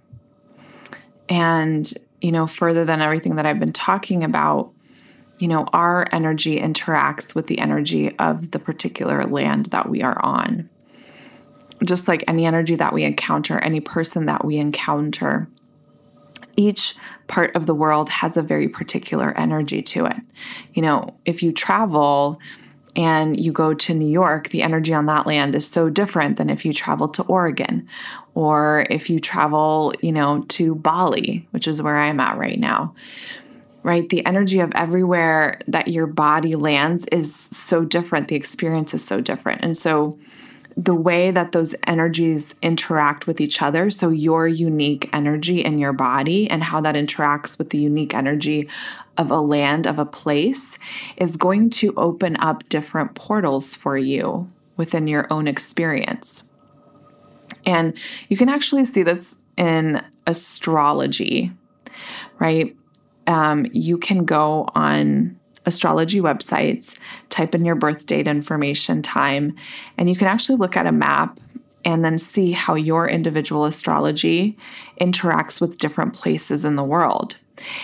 And, 1.29 1.93
you 2.21 2.33
know, 2.33 2.47
further 2.47 2.85
than 2.85 3.01
everything 3.01 3.37
that 3.37 3.47
I've 3.47 3.61
been 3.61 3.73
talking 3.73 4.25
about, 4.25 4.73
you 5.39 5.49
know, 5.49 5.67
our 5.73 6.07
energy 6.13 6.61
interacts 6.61 7.35
with 7.35 7.47
the 7.47 7.59
energy 7.61 8.15
of 8.19 8.51
the 8.51 8.59
particular 8.59 9.23
land 9.25 9.67
that 9.67 9.89
we 9.89 10.03
are 10.03 10.23
on. 10.23 10.69
Just 11.83 12.09
like 12.09 12.25
any 12.29 12.45
energy 12.45 12.75
that 12.75 12.93
we 12.93 13.05
encounter, 13.05 13.59
any 13.59 13.81
person 13.81 14.27
that 14.27 14.45
we 14.45 14.59
encounter, 14.59 15.49
each 16.61 16.97
part 17.27 17.55
of 17.57 17.67
the 17.67 17.75
world 17.75 18.09
has 18.09 18.37
a 18.37 18.43
very 18.43 18.69
particular 18.69 19.37
energy 19.37 19.83
to 19.83 20.07
it. 20.07 20.19
You 20.75 20.83
know, 20.83 21.17
if 21.25 21.43
you 21.43 21.53
travel, 21.53 22.37
and 22.97 23.39
you 23.39 23.53
go 23.53 23.73
to 23.73 23.95
New 23.95 24.09
York, 24.09 24.49
the 24.49 24.63
energy 24.63 24.93
on 24.93 25.07
that 25.07 25.27
land 25.27 25.55
is 25.55 25.67
so 25.67 25.89
different 25.89 26.37
than 26.37 26.51
if 26.51 26.65
you 26.65 26.73
travel 26.73 27.09
to 27.09 27.23
Oregon 27.25 27.89
or 28.35 28.87
if 28.91 29.09
you 29.09 29.21
travel, 29.21 29.93
you 30.03 30.13
know, 30.13 30.45
to 30.49 30.75
Bali, 30.75 31.47
which 31.53 31.69
is 31.69 31.81
where 31.81 31.97
I'm 31.97 32.21
at 32.21 32.37
right 32.37 32.59
now. 32.59 32.95
Right? 33.83 34.09
The 34.09 34.27
energy 34.27 34.61
of 34.61 34.73
everywhere 34.75 35.59
that 35.69 35.89
your 35.89 36.07
body 36.07 36.55
lands 36.55 37.07
is 37.07 37.35
so 37.35 37.85
different. 37.85 38.29
The 38.29 38.37
experience 38.37 38.93
is 38.93 39.05
so 39.05 39.21
different. 39.21 39.63
And 39.63 39.77
so 39.77 40.19
the 40.77 40.95
way 40.95 41.31
that 41.31 41.53
those 41.53 41.75
energies 41.87 42.55
interact 42.63 43.27
with 43.27 43.41
each 43.41 43.63
other, 43.63 43.91
so 43.91 44.11
your 44.11 44.47
unique 44.47 45.11
energy 45.13 45.65
in 45.65 45.79
your 45.79 45.93
body 45.93 46.49
and 46.49 46.65
how 46.65 46.81
that 46.81 46.95
interacts 46.95 47.59
with 47.59 47.71
the 47.71 47.79
unique 47.79 48.15
energy 48.15 48.67
of 49.17 49.31
a 49.31 49.41
land, 49.41 49.87
of 49.87 49.99
a 49.99 50.07
place, 50.07 50.79
is 51.17 51.37
going 51.37 51.71
to 51.71 51.93
open 51.97 52.37
up 52.39 52.69
different 52.69 53.15
portals 53.15 53.75
for 53.75 53.97
you 53.97 54.49
within 54.77 55.09
your 55.09 55.27
own 55.31 55.47
experience. 55.47 56.45
And 57.67 57.97
you 58.29 58.37
can 58.37 58.49
actually 58.49 58.85
see 58.85 59.03
this 59.03 59.37
in 59.57 60.03
astrology, 60.27 61.53
right? 62.39 62.77
Um, 63.27 63.67
you 63.73 63.99
can 63.99 64.25
go 64.25 64.69
on 64.75 65.40
astrology 65.67 66.21
websites, 66.21 66.99
type 67.29 67.55
in 67.55 67.65
your 67.65 67.75
birth 67.75 68.07
date 68.07 68.27
information, 68.27 69.03
time, 69.03 69.55
and 69.99 70.09
you 70.09 70.17
can 70.17 70.27
actually 70.27 70.57
look 70.57 70.77
at 70.77 70.87
a 70.87 70.93
map 70.93 71.39
and 71.85 72.05
then 72.05 72.19
see 72.19 72.53
how 72.53 72.75
your 72.75 73.09
individual 73.09 73.65
astrology 73.65 74.55
interacts 75.01 75.61
with 75.61 75.79
different 75.79 76.15
places 76.15 76.65
in 76.65 76.77
the 76.77 76.85
world. 76.85 77.37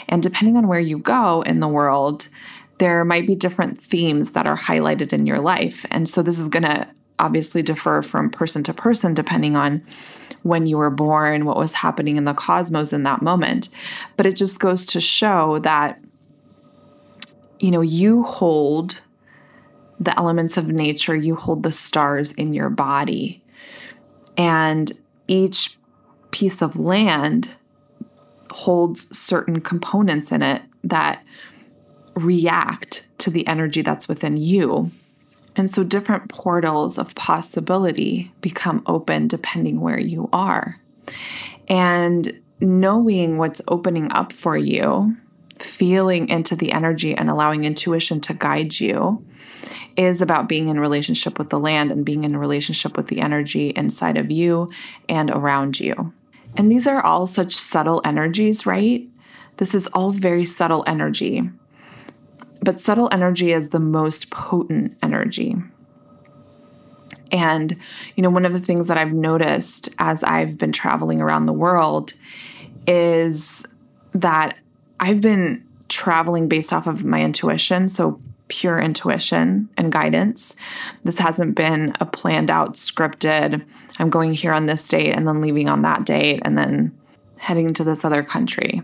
And 0.09 0.23
depending 0.23 0.57
on 0.57 0.69
where 0.69 0.81
you 0.81 0.99
go 0.99 1.43
in 1.43 1.61
the 1.61 1.69
world, 1.69 2.29
there 2.79 3.05
might 3.05 3.27
be 3.27 3.35
different 3.35 3.83
themes 3.83 4.33
that 4.33 4.47
are 4.47 4.59
highlighted 4.59 5.13
in 5.13 5.27
your 5.27 5.41
life. 5.41 5.87
And 5.91 6.09
so 6.09 6.23
this 6.23 6.39
is 6.39 6.49
going 6.49 6.65
to 6.65 6.87
obviously 7.19 7.63
differ 7.63 8.03
from 8.03 8.29
person 8.29 8.63
to 8.65 8.75
person 8.75 9.15
depending 9.15 9.57
on 9.57 9.83
when 10.43 10.67
you 10.67 10.77
were 10.77 10.91
born, 10.91 11.45
what 11.45 11.57
was 11.57 11.73
happening 11.73 12.17
in 12.17 12.25
the 12.25 12.35
cosmos 12.35 12.93
in 12.93 13.03
that 13.05 13.23
moment. 13.23 13.69
But 14.17 14.27
it 14.27 14.37
just 14.37 14.61
goes 14.61 14.85
to 14.87 15.01
show 15.01 15.59
that 15.61 16.01
you 17.59 17.71
know, 17.71 17.81
you 17.81 18.23
hold 18.23 19.01
the 19.99 20.17
elements 20.19 20.57
of 20.57 20.69
nature, 20.69 21.17
you 21.17 21.37
hold 21.37 21.63
the 21.63 21.73
stars 21.73 22.33
in 22.33 22.53
your 22.53 22.69
body. 22.69 23.43
And 24.37 24.93
each 25.27 25.79
piece 26.31 26.61
of 26.61 26.77
land 26.77 27.55
holds 28.53 29.17
certain 29.17 29.61
components 29.61 30.31
in 30.33 30.43
it 30.43 30.63
that 30.85 31.25
react 32.15 33.07
to 33.19 33.31
the 33.31 33.47
energy 33.47 33.83
that's 33.83 34.09
within 34.09 34.37
you. 34.37 34.91
And 35.57 35.71
so 35.71 35.83
different 35.83 36.29
portals 36.29 36.99
of 36.99 37.15
possibility 37.15 38.31
become 38.43 38.83
open 38.87 39.29
depending 39.29 39.81
where 39.81 39.99
you 39.99 40.29
are. 40.33 40.75
And 41.69 42.41
knowing 42.61 43.39
what's 43.39 43.63
opening 43.69 44.13
up 44.13 44.33
for 44.33 44.57
you, 44.57 45.17
feeling 45.59 46.29
into 46.29 46.57
the 46.57 46.73
energy 46.73 47.15
and 47.15 47.31
allowing 47.31 47.65
intuition 47.65 48.21
to 48.23 48.35
guide 48.35 48.79
you 48.79 49.25
is 49.97 50.21
about 50.23 50.49
being 50.49 50.69
in 50.69 50.79
relationship 50.79 51.39
with 51.39 51.49
the 51.49 51.59
land 51.59 51.91
and 51.91 52.05
being 52.05 52.25
in 52.25 52.37
relationship 52.37 52.97
with 52.97 53.07
the 53.07 53.21
energy 53.21 53.71
inside 53.71 54.17
of 54.17 54.31
you 54.31 54.69
and 55.09 55.31
around 55.31 55.81
you. 55.81 56.13
And 56.57 56.71
these 56.71 56.87
are 56.87 57.03
all 57.03 57.27
such 57.27 57.55
subtle 57.55 58.01
energies, 58.05 58.67
right? 58.67 59.07
This 59.57 59.75
is 59.75 59.87
all 59.89 60.13
very 60.13 60.45
subtle 60.45 60.85
energy. 60.87 61.51
But 62.63 62.81
subtle 62.81 63.09
energy 63.13 63.53
is 63.53 63.71
the 63.71 63.79
most 63.79 64.31
potent 64.31 64.97
energy, 65.03 65.57
And, 67.33 67.77
you 68.15 68.23
know, 68.23 68.31
one 68.31 68.45
of 68.45 68.53
the 68.53 68.61
things 68.61 68.89
that 68.89 68.99
I've 68.99 69.13
noticed 69.13 69.89
as 69.99 70.23
I've 70.23 70.59
been 70.59 70.73
traveling 70.73 71.21
around 71.21 71.47
the 71.47 71.53
world 71.53 72.13
is 72.87 73.65
that 74.13 74.57
I've 75.01 75.21
been 75.21 75.65
traveling 75.89 76.49
based 76.49 76.73
off 76.73 76.87
of 76.87 77.05
my 77.05 77.23
intuition. 77.23 77.89
So, 77.89 78.21
pure 78.49 78.79
intuition 78.79 79.69
and 79.77 79.91
guidance. 79.91 80.55
This 81.03 81.19
hasn't 81.19 81.57
been 81.57 81.93
a 81.99 82.07
planned 82.07 82.49
out, 82.49 82.75
scripted, 82.75 83.65
I'm 83.99 84.11
going 84.11 84.35
here 84.35 84.53
on 84.53 84.67
this 84.67 84.87
date 84.87 85.13
and 85.13 85.27
then 85.27 85.41
leaving 85.41 85.69
on 85.69 85.83
that 85.83 86.05
date 86.05 86.41
and 86.45 86.57
then 86.57 86.97
heading 87.39 87.73
to 87.75 87.85
this 87.85 88.05
other 88.05 88.23
country. 88.23 88.83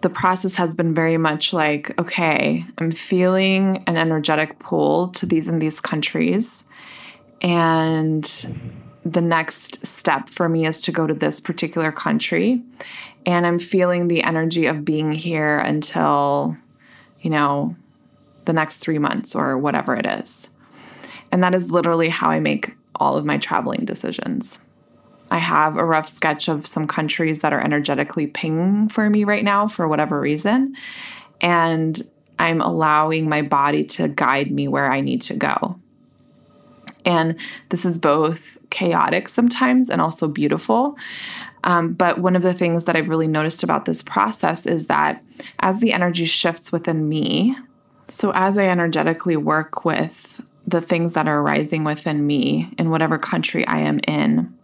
The 0.00 0.10
process 0.10 0.56
has 0.56 0.74
been 0.74 0.94
very 0.94 1.16
much 1.16 1.52
like, 1.52 1.98
okay, 1.98 2.64
I'm 2.78 2.92
feeling 2.92 3.82
an 3.86 3.96
energetic 3.96 4.58
pull 4.58 5.08
to 5.08 5.26
these 5.26 5.48
and 5.48 5.60
these 5.60 5.80
countries. 5.80 6.64
And 7.40 8.24
the 9.04 9.20
next 9.20 9.84
step 9.86 10.28
for 10.28 10.48
me 10.48 10.66
is 10.66 10.82
to 10.82 10.92
go 10.92 11.06
to 11.06 11.14
this 11.14 11.40
particular 11.40 11.90
country. 11.90 12.62
And 13.26 13.46
I'm 13.46 13.58
feeling 13.58 14.08
the 14.08 14.22
energy 14.22 14.66
of 14.66 14.84
being 14.84 15.12
here 15.12 15.58
until, 15.58 16.56
you 17.20 17.30
know, 17.30 17.76
the 18.44 18.52
next 18.52 18.78
three 18.78 18.98
months 18.98 19.34
or 19.34 19.58
whatever 19.58 19.94
it 19.94 20.06
is. 20.06 20.48
And 21.30 21.42
that 21.44 21.54
is 21.54 21.70
literally 21.70 22.08
how 22.08 22.30
I 22.30 22.40
make 22.40 22.74
all 22.96 23.16
of 23.16 23.24
my 23.24 23.38
traveling 23.38 23.84
decisions. 23.84 24.58
I 25.30 25.38
have 25.38 25.76
a 25.76 25.84
rough 25.84 26.08
sketch 26.08 26.48
of 26.48 26.66
some 26.66 26.86
countries 26.86 27.42
that 27.42 27.52
are 27.52 27.60
energetically 27.60 28.26
pinging 28.26 28.88
for 28.88 29.10
me 29.10 29.24
right 29.24 29.44
now 29.44 29.68
for 29.68 29.86
whatever 29.86 30.18
reason. 30.18 30.74
And 31.40 32.00
I'm 32.38 32.60
allowing 32.60 33.28
my 33.28 33.42
body 33.42 33.84
to 33.84 34.08
guide 34.08 34.50
me 34.50 34.68
where 34.68 34.90
I 34.90 35.00
need 35.00 35.22
to 35.22 35.34
go. 35.34 35.76
And 37.08 37.36
this 37.70 37.86
is 37.86 37.96
both 37.96 38.58
chaotic 38.68 39.30
sometimes 39.30 39.88
and 39.88 40.00
also 40.00 40.28
beautiful. 40.28 40.98
Um, 41.64 41.94
but 41.94 42.18
one 42.18 42.36
of 42.36 42.42
the 42.42 42.52
things 42.52 42.84
that 42.84 42.96
I've 42.96 43.08
really 43.08 43.26
noticed 43.26 43.62
about 43.62 43.86
this 43.86 44.02
process 44.02 44.66
is 44.66 44.88
that 44.88 45.24
as 45.60 45.80
the 45.80 45.94
energy 45.94 46.26
shifts 46.26 46.70
within 46.70 47.08
me, 47.08 47.56
so 48.08 48.30
as 48.34 48.58
I 48.58 48.68
energetically 48.68 49.38
work 49.38 49.86
with 49.86 50.42
the 50.66 50.82
things 50.82 51.14
that 51.14 51.26
are 51.26 51.40
arising 51.40 51.82
within 51.82 52.26
me 52.26 52.74
in 52.76 52.90
whatever 52.90 53.16
country 53.16 53.66
I 53.66 53.78
am 53.78 54.00
in, 54.06 54.54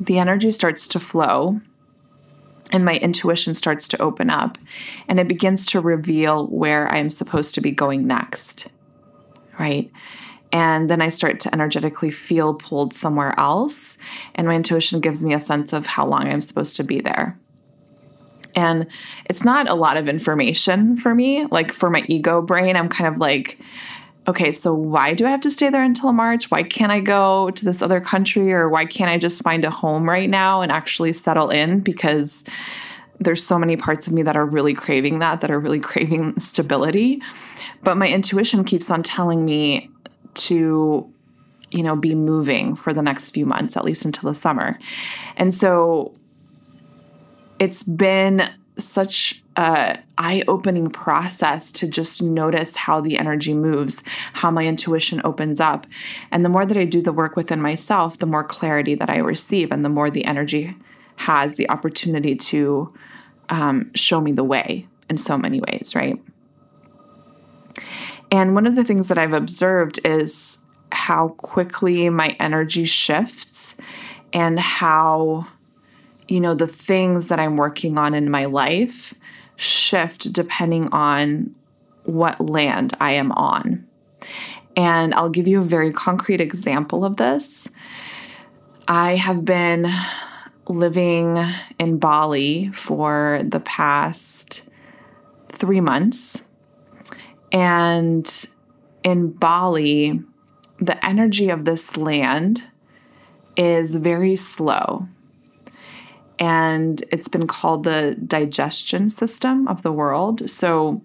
the 0.00 0.18
energy 0.18 0.50
starts 0.50 0.88
to 0.88 0.98
flow 0.98 1.60
and 2.72 2.84
my 2.84 2.96
intuition 2.96 3.54
starts 3.54 3.86
to 3.88 4.02
open 4.02 4.28
up 4.28 4.58
and 5.06 5.20
it 5.20 5.28
begins 5.28 5.66
to 5.66 5.80
reveal 5.80 6.48
where 6.48 6.92
I 6.92 6.98
am 6.98 7.10
supposed 7.10 7.54
to 7.54 7.60
be 7.60 7.70
going 7.70 8.08
next. 8.08 8.72
Right? 9.56 9.92
And 10.54 10.88
then 10.88 11.02
I 11.02 11.08
start 11.08 11.40
to 11.40 11.52
energetically 11.52 12.12
feel 12.12 12.54
pulled 12.54 12.94
somewhere 12.94 13.34
else. 13.38 13.98
And 14.36 14.46
my 14.46 14.54
intuition 14.54 15.00
gives 15.00 15.24
me 15.24 15.34
a 15.34 15.40
sense 15.40 15.72
of 15.72 15.84
how 15.84 16.06
long 16.06 16.28
I'm 16.28 16.40
supposed 16.40 16.76
to 16.76 16.84
be 16.84 17.00
there. 17.00 17.36
And 18.54 18.86
it's 19.24 19.44
not 19.44 19.68
a 19.68 19.74
lot 19.74 19.96
of 19.96 20.08
information 20.08 20.96
for 20.96 21.12
me. 21.12 21.44
Like 21.46 21.72
for 21.72 21.90
my 21.90 22.04
ego 22.06 22.40
brain, 22.40 22.76
I'm 22.76 22.88
kind 22.88 23.12
of 23.12 23.18
like, 23.18 23.58
okay, 24.28 24.52
so 24.52 24.72
why 24.72 25.12
do 25.12 25.26
I 25.26 25.30
have 25.30 25.40
to 25.40 25.50
stay 25.50 25.70
there 25.70 25.82
until 25.82 26.12
March? 26.12 26.52
Why 26.52 26.62
can't 26.62 26.92
I 26.92 27.00
go 27.00 27.50
to 27.50 27.64
this 27.64 27.82
other 27.82 28.00
country 28.00 28.52
or 28.52 28.68
why 28.68 28.84
can't 28.84 29.10
I 29.10 29.18
just 29.18 29.42
find 29.42 29.64
a 29.64 29.70
home 29.70 30.08
right 30.08 30.30
now 30.30 30.60
and 30.60 30.70
actually 30.70 31.14
settle 31.14 31.50
in? 31.50 31.80
Because 31.80 32.44
there's 33.18 33.44
so 33.44 33.58
many 33.58 33.76
parts 33.76 34.06
of 34.06 34.12
me 34.12 34.22
that 34.22 34.36
are 34.36 34.46
really 34.46 34.72
craving 34.72 35.18
that, 35.18 35.40
that 35.40 35.50
are 35.50 35.58
really 35.58 35.80
craving 35.90 36.38
stability. 36.38 37.20
But 37.82 37.96
my 37.96 38.06
intuition 38.06 38.62
keeps 38.62 38.88
on 38.88 39.02
telling 39.02 39.44
me 39.44 39.90
to, 40.34 41.12
you 41.70 41.82
know, 41.82 41.96
be 41.96 42.14
moving 42.14 42.74
for 42.74 42.92
the 42.92 43.02
next 43.02 43.30
few 43.30 43.46
months, 43.46 43.76
at 43.76 43.84
least 43.84 44.04
until 44.04 44.30
the 44.30 44.34
summer. 44.34 44.78
And 45.36 45.52
so 45.52 46.12
it's 47.58 47.82
been 47.82 48.50
such 48.76 49.42
a 49.56 49.98
eye-opening 50.18 50.90
process 50.90 51.70
to 51.70 51.86
just 51.86 52.20
notice 52.20 52.74
how 52.74 53.00
the 53.00 53.16
energy 53.18 53.54
moves, 53.54 54.02
how 54.32 54.50
my 54.50 54.66
intuition 54.66 55.20
opens 55.24 55.60
up. 55.60 55.86
And 56.32 56.44
the 56.44 56.48
more 56.48 56.66
that 56.66 56.76
I 56.76 56.84
do 56.84 57.00
the 57.00 57.12
work 57.12 57.36
within 57.36 57.60
myself, 57.60 58.18
the 58.18 58.26
more 58.26 58.42
clarity 58.42 58.96
that 58.96 59.08
I 59.08 59.18
receive 59.18 59.70
and 59.70 59.84
the 59.84 59.88
more 59.88 60.10
the 60.10 60.24
energy 60.24 60.74
has 61.16 61.54
the 61.54 61.70
opportunity 61.70 62.34
to 62.34 62.92
um, 63.48 63.92
show 63.94 64.20
me 64.20 64.32
the 64.32 64.42
way 64.42 64.88
in 65.08 65.18
so 65.18 65.38
many 65.38 65.60
ways, 65.60 65.94
right? 65.94 66.20
And 68.30 68.54
one 68.54 68.66
of 68.66 68.76
the 68.76 68.84
things 68.84 69.08
that 69.08 69.18
I've 69.18 69.32
observed 69.32 70.00
is 70.04 70.58
how 70.90 71.28
quickly 71.28 72.08
my 72.08 72.36
energy 72.40 72.84
shifts 72.84 73.76
and 74.32 74.58
how 74.58 75.46
you 76.28 76.40
know, 76.40 76.54
the 76.54 76.66
things 76.66 77.28
that 77.28 77.38
I'm 77.38 77.56
working 77.56 77.98
on 77.98 78.14
in 78.14 78.30
my 78.30 78.46
life 78.46 79.14
shift 79.56 80.32
depending 80.32 80.88
on 80.92 81.54
what 82.04 82.40
land 82.40 82.94
I 83.00 83.12
am 83.12 83.32
on. 83.32 83.86
And 84.76 85.14
I'll 85.14 85.30
give 85.30 85.46
you 85.46 85.60
a 85.60 85.64
very 85.64 85.92
concrete 85.92 86.40
example 86.40 87.04
of 87.04 87.16
this. 87.16 87.68
I 88.88 89.16
have 89.16 89.44
been 89.44 89.86
living 90.68 91.44
in 91.78 91.98
Bali 91.98 92.68
for 92.68 93.40
the 93.44 93.60
past 93.60 94.68
three 95.48 95.80
months. 95.80 96.42
And 97.54 98.46
in 99.04 99.30
Bali, 99.30 100.20
the 100.80 101.06
energy 101.06 101.50
of 101.50 101.64
this 101.64 101.96
land 101.96 102.68
is 103.56 103.94
very 103.94 104.34
slow 104.34 105.08
and 106.40 107.02
it's 107.12 107.28
been 107.28 107.46
called 107.46 107.84
the 107.84 108.16
digestion 108.26 109.08
system 109.08 109.68
of 109.68 109.82
the 109.82 109.92
world. 109.92 110.50
So 110.50 111.00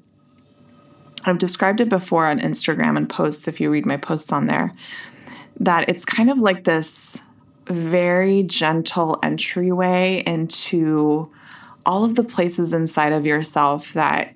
I've 1.23 1.38
described 1.38 1.81
it 1.81 1.89
before 1.89 2.25
on 2.25 2.39
Instagram 2.39 2.97
and 2.97 3.07
posts, 3.07 3.47
if 3.47 3.62
you 3.62 3.69
read 3.69 3.85
my 3.85 3.97
posts 3.97 4.31
on 4.31 4.47
there, 4.47 4.71
that 5.59 5.88
it's 5.88 6.03
kind 6.03 6.31
of 6.31 6.39
like 6.39 6.63
this 6.63 7.21
very 7.67 8.41
gentle 8.41 9.19
entryway 9.21 10.23
into 10.25 11.31
all 11.85 12.03
of 12.03 12.15
the 12.15 12.23
places 12.23 12.73
inside 12.73 13.13
of 13.13 13.27
yourself 13.27 13.93
that 13.93 14.33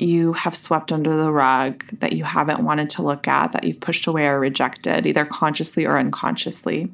you 0.00 0.32
have 0.32 0.56
swept 0.56 0.92
under 0.92 1.16
the 1.16 1.30
rug, 1.30 1.84
that 2.00 2.12
you 2.12 2.24
haven't 2.24 2.64
wanted 2.64 2.90
to 2.90 3.02
look 3.02 3.26
at, 3.26 3.52
that 3.52 3.64
you've 3.64 3.80
pushed 3.80 4.06
away 4.06 4.26
or 4.26 4.38
rejected, 4.38 5.06
either 5.06 5.24
consciously 5.24 5.86
or 5.86 5.98
unconsciously. 5.98 6.90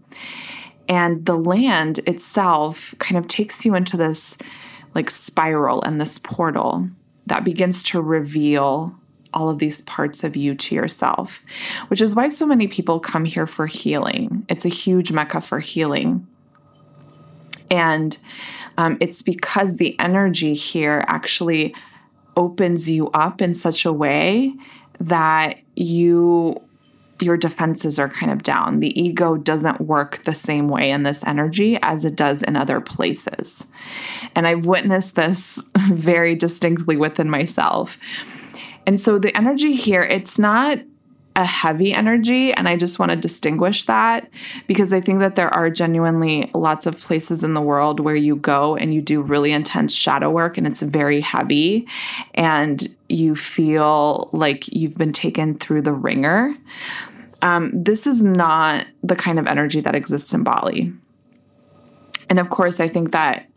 And 0.88 1.24
the 1.24 1.36
land 1.36 2.00
itself 2.00 2.94
kind 2.98 3.16
of 3.16 3.28
takes 3.28 3.64
you 3.64 3.74
into 3.74 3.96
this 3.96 4.36
like 4.94 5.10
spiral 5.10 5.82
and 5.82 6.00
this 6.00 6.18
portal 6.18 6.88
that 7.26 7.44
begins 7.44 7.82
to 7.82 8.00
reveal 8.00 8.98
all 9.32 9.48
of 9.48 9.58
these 9.58 9.80
parts 9.82 10.22
of 10.22 10.36
you 10.36 10.54
to 10.54 10.74
yourself, 10.74 11.42
which 11.88 12.00
is 12.00 12.14
why 12.14 12.28
so 12.28 12.46
many 12.46 12.68
people 12.68 13.00
come 13.00 13.24
here 13.24 13.46
for 13.46 13.66
healing. 13.66 14.46
It's 14.48 14.64
a 14.64 14.68
huge 14.68 15.10
mecca 15.10 15.40
for 15.40 15.58
healing. 15.58 16.26
And 17.70 18.16
um, 18.78 18.96
it's 19.00 19.22
because 19.22 19.76
the 19.76 19.98
energy 19.98 20.54
here 20.54 21.04
actually 21.08 21.74
opens 22.36 22.90
you 22.90 23.10
up 23.10 23.40
in 23.40 23.54
such 23.54 23.84
a 23.84 23.92
way 23.92 24.50
that 25.00 25.58
you 25.76 26.60
your 27.20 27.36
defenses 27.36 27.98
are 27.98 28.08
kind 28.08 28.32
of 28.32 28.42
down. 28.42 28.80
The 28.80 29.00
ego 29.00 29.36
doesn't 29.36 29.80
work 29.80 30.24
the 30.24 30.34
same 30.34 30.68
way 30.68 30.90
in 30.90 31.04
this 31.04 31.24
energy 31.24 31.78
as 31.80 32.04
it 32.04 32.16
does 32.16 32.42
in 32.42 32.56
other 32.56 32.80
places. 32.80 33.68
And 34.34 34.46
I've 34.46 34.66
witnessed 34.66 35.14
this 35.14 35.64
very 35.90 36.34
distinctly 36.34 36.96
within 36.96 37.30
myself. 37.30 37.98
And 38.86 39.00
so 39.00 39.18
the 39.18 39.34
energy 39.36 39.74
here, 39.74 40.02
it's 40.02 40.38
not 40.38 40.80
a 41.36 41.44
heavy 41.44 41.92
energy. 41.92 42.52
And 42.52 42.68
I 42.68 42.76
just 42.76 42.98
want 42.98 43.10
to 43.10 43.16
distinguish 43.16 43.84
that 43.84 44.30
because 44.66 44.92
I 44.92 45.00
think 45.00 45.18
that 45.18 45.34
there 45.34 45.52
are 45.52 45.68
genuinely 45.68 46.50
lots 46.54 46.86
of 46.86 47.00
places 47.00 47.42
in 47.42 47.54
the 47.54 47.60
world 47.60 47.98
where 47.98 48.14
you 48.14 48.36
go 48.36 48.76
and 48.76 48.94
you 48.94 49.02
do 49.02 49.20
really 49.20 49.52
intense 49.52 49.94
shadow 49.94 50.30
work 50.30 50.56
and 50.56 50.66
it's 50.66 50.82
very 50.82 51.20
heavy 51.20 51.88
and 52.34 52.94
you 53.08 53.34
feel 53.34 54.30
like 54.32 54.68
you've 54.72 54.96
been 54.96 55.12
taken 55.12 55.58
through 55.58 55.82
the 55.82 55.92
ringer. 55.92 56.54
Um, 57.42 57.70
this 57.74 58.06
is 58.06 58.22
not 58.22 58.86
the 59.02 59.16
kind 59.16 59.38
of 59.38 59.46
energy 59.46 59.80
that 59.80 59.94
exists 59.96 60.32
in 60.32 60.44
Bali. 60.44 60.92
And 62.30 62.38
of 62.38 62.48
course, 62.48 62.80
I 62.80 62.88
think 62.88 63.12
that 63.12 63.48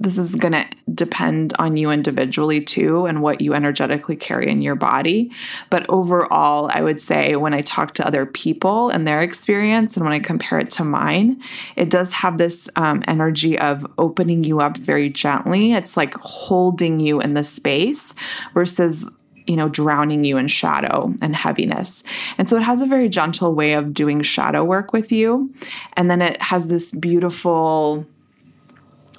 this 0.00 0.18
is 0.18 0.34
going 0.34 0.52
to 0.52 0.66
depend 0.94 1.54
on 1.58 1.76
you 1.76 1.90
individually 1.90 2.60
too 2.60 3.06
and 3.06 3.20
what 3.22 3.40
you 3.40 3.54
energetically 3.54 4.16
carry 4.16 4.48
in 4.48 4.62
your 4.62 4.74
body. 4.74 5.30
But 5.70 5.88
overall, 5.88 6.70
I 6.72 6.82
would 6.82 7.00
say 7.00 7.36
when 7.36 7.54
I 7.54 7.62
talk 7.62 7.94
to 7.94 8.06
other 8.06 8.24
people 8.24 8.90
and 8.90 9.06
their 9.06 9.22
experience 9.22 9.96
and 9.96 10.04
when 10.04 10.12
I 10.12 10.20
compare 10.20 10.58
it 10.58 10.70
to 10.70 10.84
mine, 10.84 11.42
it 11.76 11.90
does 11.90 12.12
have 12.14 12.38
this 12.38 12.68
um, 12.76 13.02
energy 13.08 13.58
of 13.58 13.86
opening 13.98 14.44
you 14.44 14.60
up 14.60 14.76
very 14.76 15.08
gently. 15.08 15.72
It's 15.72 15.96
like 15.96 16.14
holding 16.14 17.00
you 17.00 17.20
in 17.20 17.34
the 17.34 17.44
space 17.44 18.14
versus 18.54 19.10
you 19.48 19.56
know, 19.56 19.70
drowning 19.70 20.24
you 20.24 20.36
in 20.36 20.46
shadow 20.46 21.10
and 21.22 21.34
heaviness. 21.34 22.04
And 22.36 22.46
so 22.46 22.58
it 22.58 22.62
has 22.62 22.82
a 22.82 22.86
very 22.86 23.08
gentle 23.08 23.54
way 23.54 23.72
of 23.72 23.94
doing 23.94 24.20
shadow 24.20 24.62
work 24.62 24.92
with 24.92 25.10
you. 25.10 25.54
And 25.94 26.10
then 26.10 26.20
it 26.20 26.40
has 26.42 26.68
this 26.68 26.90
beautiful 26.90 28.06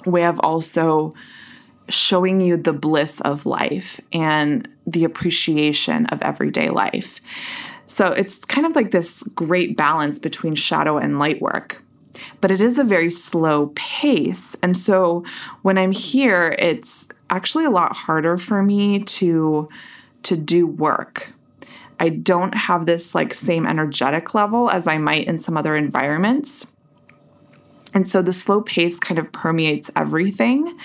way 0.06 0.24
of 0.24 0.40
also 0.40 1.12
showing 1.88 2.40
you 2.40 2.56
the 2.56 2.72
bliss 2.72 3.20
of 3.22 3.46
life 3.46 4.00
and 4.12 4.68
the 4.86 5.04
appreciation 5.04 6.06
of 6.06 6.22
everyday 6.22 6.70
life. 6.70 7.20
So 7.86 8.08
it's 8.08 8.44
kind 8.44 8.66
of 8.66 8.76
like 8.76 8.92
this 8.92 9.22
great 9.34 9.76
balance 9.76 10.18
between 10.18 10.54
shadow 10.54 10.98
and 10.98 11.18
light 11.18 11.40
work. 11.40 11.82
But 12.40 12.50
it 12.50 12.60
is 12.60 12.78
a 12.78 12.84
very 12.84 13.10
slow 13.10 13.72
pace. 13.74 14.56
And 14.62 14.76
so 14.76 15.24
when 15.62 15.78
I'm 15.78 15.92
here, 15.92 16.54
it's 16.58 17.08
actually 17.30 17.64
a 17.64 17.70
lot 17.70 17.96
harder 17.96 18.38
for 18.38 18.62
me 18.62 19.00
to 19.00 19.68
to 20.22 20.36
do 20.36 20.66
work. 20.66 21.32
I 21.98 22.10
don't 22.10 22.54
have 22.54 22.86
this 22.86 23.14
like 23.14 23.32
same 23.32 23.66
energetic 23.66 24.34
level 24.34 24.70
as 24.70 24.86
I 24.86 24.98
might 24.98 25.26
in 25.26 25.38
some 25.38 25.56
other 25.56 25.74
environments. 25.74 26.66
And 27.94 28.06
so 28.06 28.22
the 28.22 28.32
slow 28.32 28.60
pace 28.60 28.98
kind 28.98 29.18
of 29.18 29.32
permeates 29.32 29.90
everything. 29.96 30.78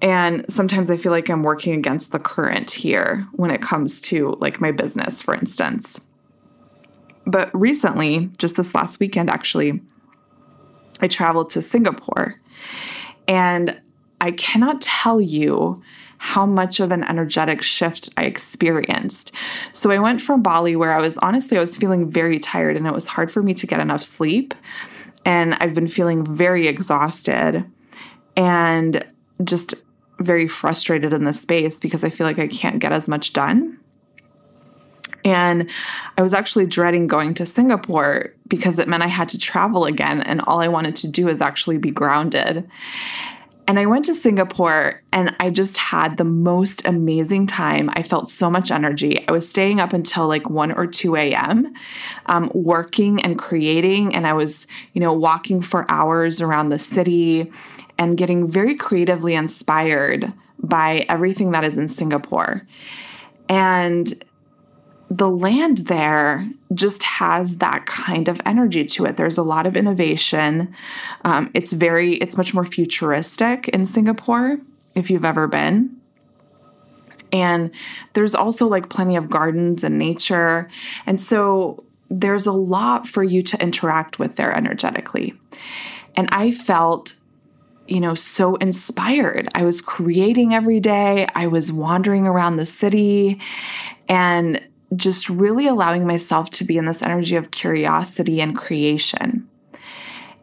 And 0.00 0.44
sometimes 0.52 0.90
I 0.90 0.96
feel 0.96 1.12
like 1.12 1.28
I'm 1.30 1.42
working 1.42 1.74
against 1.74 2.12
the 2.12 2.18
current 2.18 2.70
here 2.70 3.26
when 3.32 3.50
it 3.50 3.62
comes 3.62 4.02
to 4.02 4.36
like 4.40 4.60
my 4.60 4.72
business, 4.72 5.22
for 5.22 5.34
instance. 5.34 6.00
But 7.24 7.50
recently, 7.54 8.30
just 8.38 8.56
this 8.56 8.74
last 8.74 8.98
weekend, 8.98 9.30
actually, 9.30 9.80
I 11.00 11.06
traveled 11.06 11.50
to 11.50 11.62
Singapore. 11.62 12.34
And 13.28 13.80
I 14.20 14.32
cannot 14.32 14.80
tell 14.80 15.20
you 15.20 15.80
how 16.18 16.46
much 16.46 16.78
of 16.78 16.92
an 16.92 17.02
energetic 17.02 17.62
shift 17.62 18.08
I 18.16 18.24
experienced. 18.24 19.32
So 19.72 19.90
I 19.90 19.98
went 19.98 20.20
from 20.20 20.40
Bali 20.40 20.76
where 20.76 20.92
I 20.92 21.00
was 21.00 21.18
honestly 21.18 21.56
I 21.56 21.60
was 21.60 21.76
feeling 21.76 22.08
very 22.08 22.38
tired 22.38 22.76
and 22.76 22.86
it 22.86 22.92
was 22.92 23.08
hard 23.08 23.32
for 23.32 23.42
me 23.42 23.54
to 23.54 23.66
get 23.66 23.80
enough 23.80 24.04
sleep 24.04 24.54
and 25.24 25.54
I've 25.54 25.74
been 25.74 25.86
feeling 25.86 26.24
very 26.24 26.66
exhausted 26.66 27.64
and 28.36 29.04
just 29.44 29.74
very 30.20 30.48
frustrated 30.48 31.12
in 31.12 31.24
this 31.24 31.40
space 31.40 31.78
because 31.78 32.04
I 32.04 32.10
feel 32.10 32.26
like 32.26 32.38
I 32.38 32.46
can't 32.46 32.78
get 32.78 32.92
as 32.92 33.08
much 33.08 33.32
done. 33.32 33.78
And 35.24 35.70
I 36.18 36.22
was 36.22 36.32
actually 36.32 36.66
dreading 36.66 37.06
going 37.06 37.34
to 37.34 37.46
Singapore 37.46 38.34
because 38.48 38.78
it 38.78 38.88
meant 38.88 39.04
I 39.04 39.08
had 39.08 39.28
to 39.30 39.38
travel 39.38 39.84
again. 39.84 40.20
And 40.22 40.40
all 40.42 40.60
I 40.60 40.68
wanted 40.68 40.96
to 40.96 41.08
do 41.08 41.28
is 41.28 41.40
actually 41.40 41.78
be 41.78 41.90
grounded. 41.90 42.68
And 43.72 43.78
I 43.78 43.86
went 43.86 44.04
to 44.04 44.14
Singapore 44.14 45.00
and 45.14 45.34
I 45.40 45.48
just 45.48 45.78
had 45.78 46.18
the 46.18 46.24
most 46.24 46.84
amazing 46.84 47.46
time. 47.46 47.88
I 47.94 48.02
felt 48.02 48.28
so 48.28 48.50
much 48.50 48.70
energy. 48.70 49.26
I 49.26 49.32
was 49.32 49.48
staying 49.48 49.80
up 49.80 49.94
until 49.94 50.28
like 50.28 50.50
1 50.50 50.72
or 50.72 50.86
2 50.86 51.16
a.m., 51.16 51.72
um, 52.26 52.50
working 52.52 53.22
and 53.22 53.38
creating. 53.38 54.14
And 54.14 54.26
I 54.26 54.34
was, 54.34 54.66
you 54.92 55.00
know, 55.00 55.14
walking 55.14 55.62
for 55.62 55.90
hours 55.90 56.42
around 56.42 56.68
the 56.68 56.78
city 56.78 57.50
and 57.96 58.14
getting 58.14 58.46
very 58.46 58.76
creatively 58.76 59.32
inspired 59.32 60.30
by 60.58 61.06
everything 61.08 61.52
that 61.52 61.64
is 61.64 61.78
in 61.78 61.88
Singapore. 61.88 62.60
And 63.48 64.22
the 65.12 65.28
land 65.28 65.78
there 65.88 66.42
just 66.72 67.02
has 67.02 67.58
that 67.58 67.84
kind 67.84 68.28
of 68.28 68.40
energy 68.46 68.82
to 68.82 69.04
it. 69.04 69.18
There's 69.18 69.36
a 69.36 69.42
lot 69.42 69.66
of 69.66 69.76
innovation. 69.76 70.74
Um, 71.22 71.50
it's 71.52 71.74
very, 71.74 72.14
it's 72.14 72.38
much 72.38 72.54
more 72.54 72.64
futuristic 72.64 73.68
in 73.68 73.84
Singapore, 73.84 74.56
if 74.94 75.10
you've 75.10 75.26
ever 75.26 75.46
been. 75.46 75.94
And 77.30 77.74
there's 78.14 78.34
also 78.34 78.66
like 78.66 78.88
plenty 78.88 79.16
of 79.16 79.28
gardens 79.28 79.84
and 79.84 79.98
nature. 79.98 80.70
And 81.04 81.20
so 81.20 81.84
there's 82.08 82.46
a 82.46 82.52
lot 82.52 83.06
for 83.06 83.22
you 83.22 83.42
to 83.42 83.62
interact 83.62 84.18
with 84.18 84.36
there 84.36 84.56
energetically. 84.56 85.34
And 86.16 86.26
I 86.32 86.52
felt 86.52 87.14
you 87.88 88.00
know, 88.00 88.14
so 88.14 88.54
inspired. 88.56 89.48
I 89.54 89.64
was 89.64 89.82
creating 89.82 90.54
every 90.54 90.78
day. 90.78 91.26
I 91.34 91.48
was 91.48 91.72
wandering 91.72 92.26
around 92.26 92.56
the 92.56 92.64
city 92.64 93.40
and 94.08 94.62
just 94.94 95.28
really 95.28 95.66
allowing 95.66 96.06
myself 96.06 96.50
to 96.50 96.64
be 96.64 96.76
in 96.76 96.84
this 96.84 97.02
energy 97.02 97.36
of 97.36 97.50
curiosity 97.50 98.40
and 98.40 98.56
creation. 98.56 99.48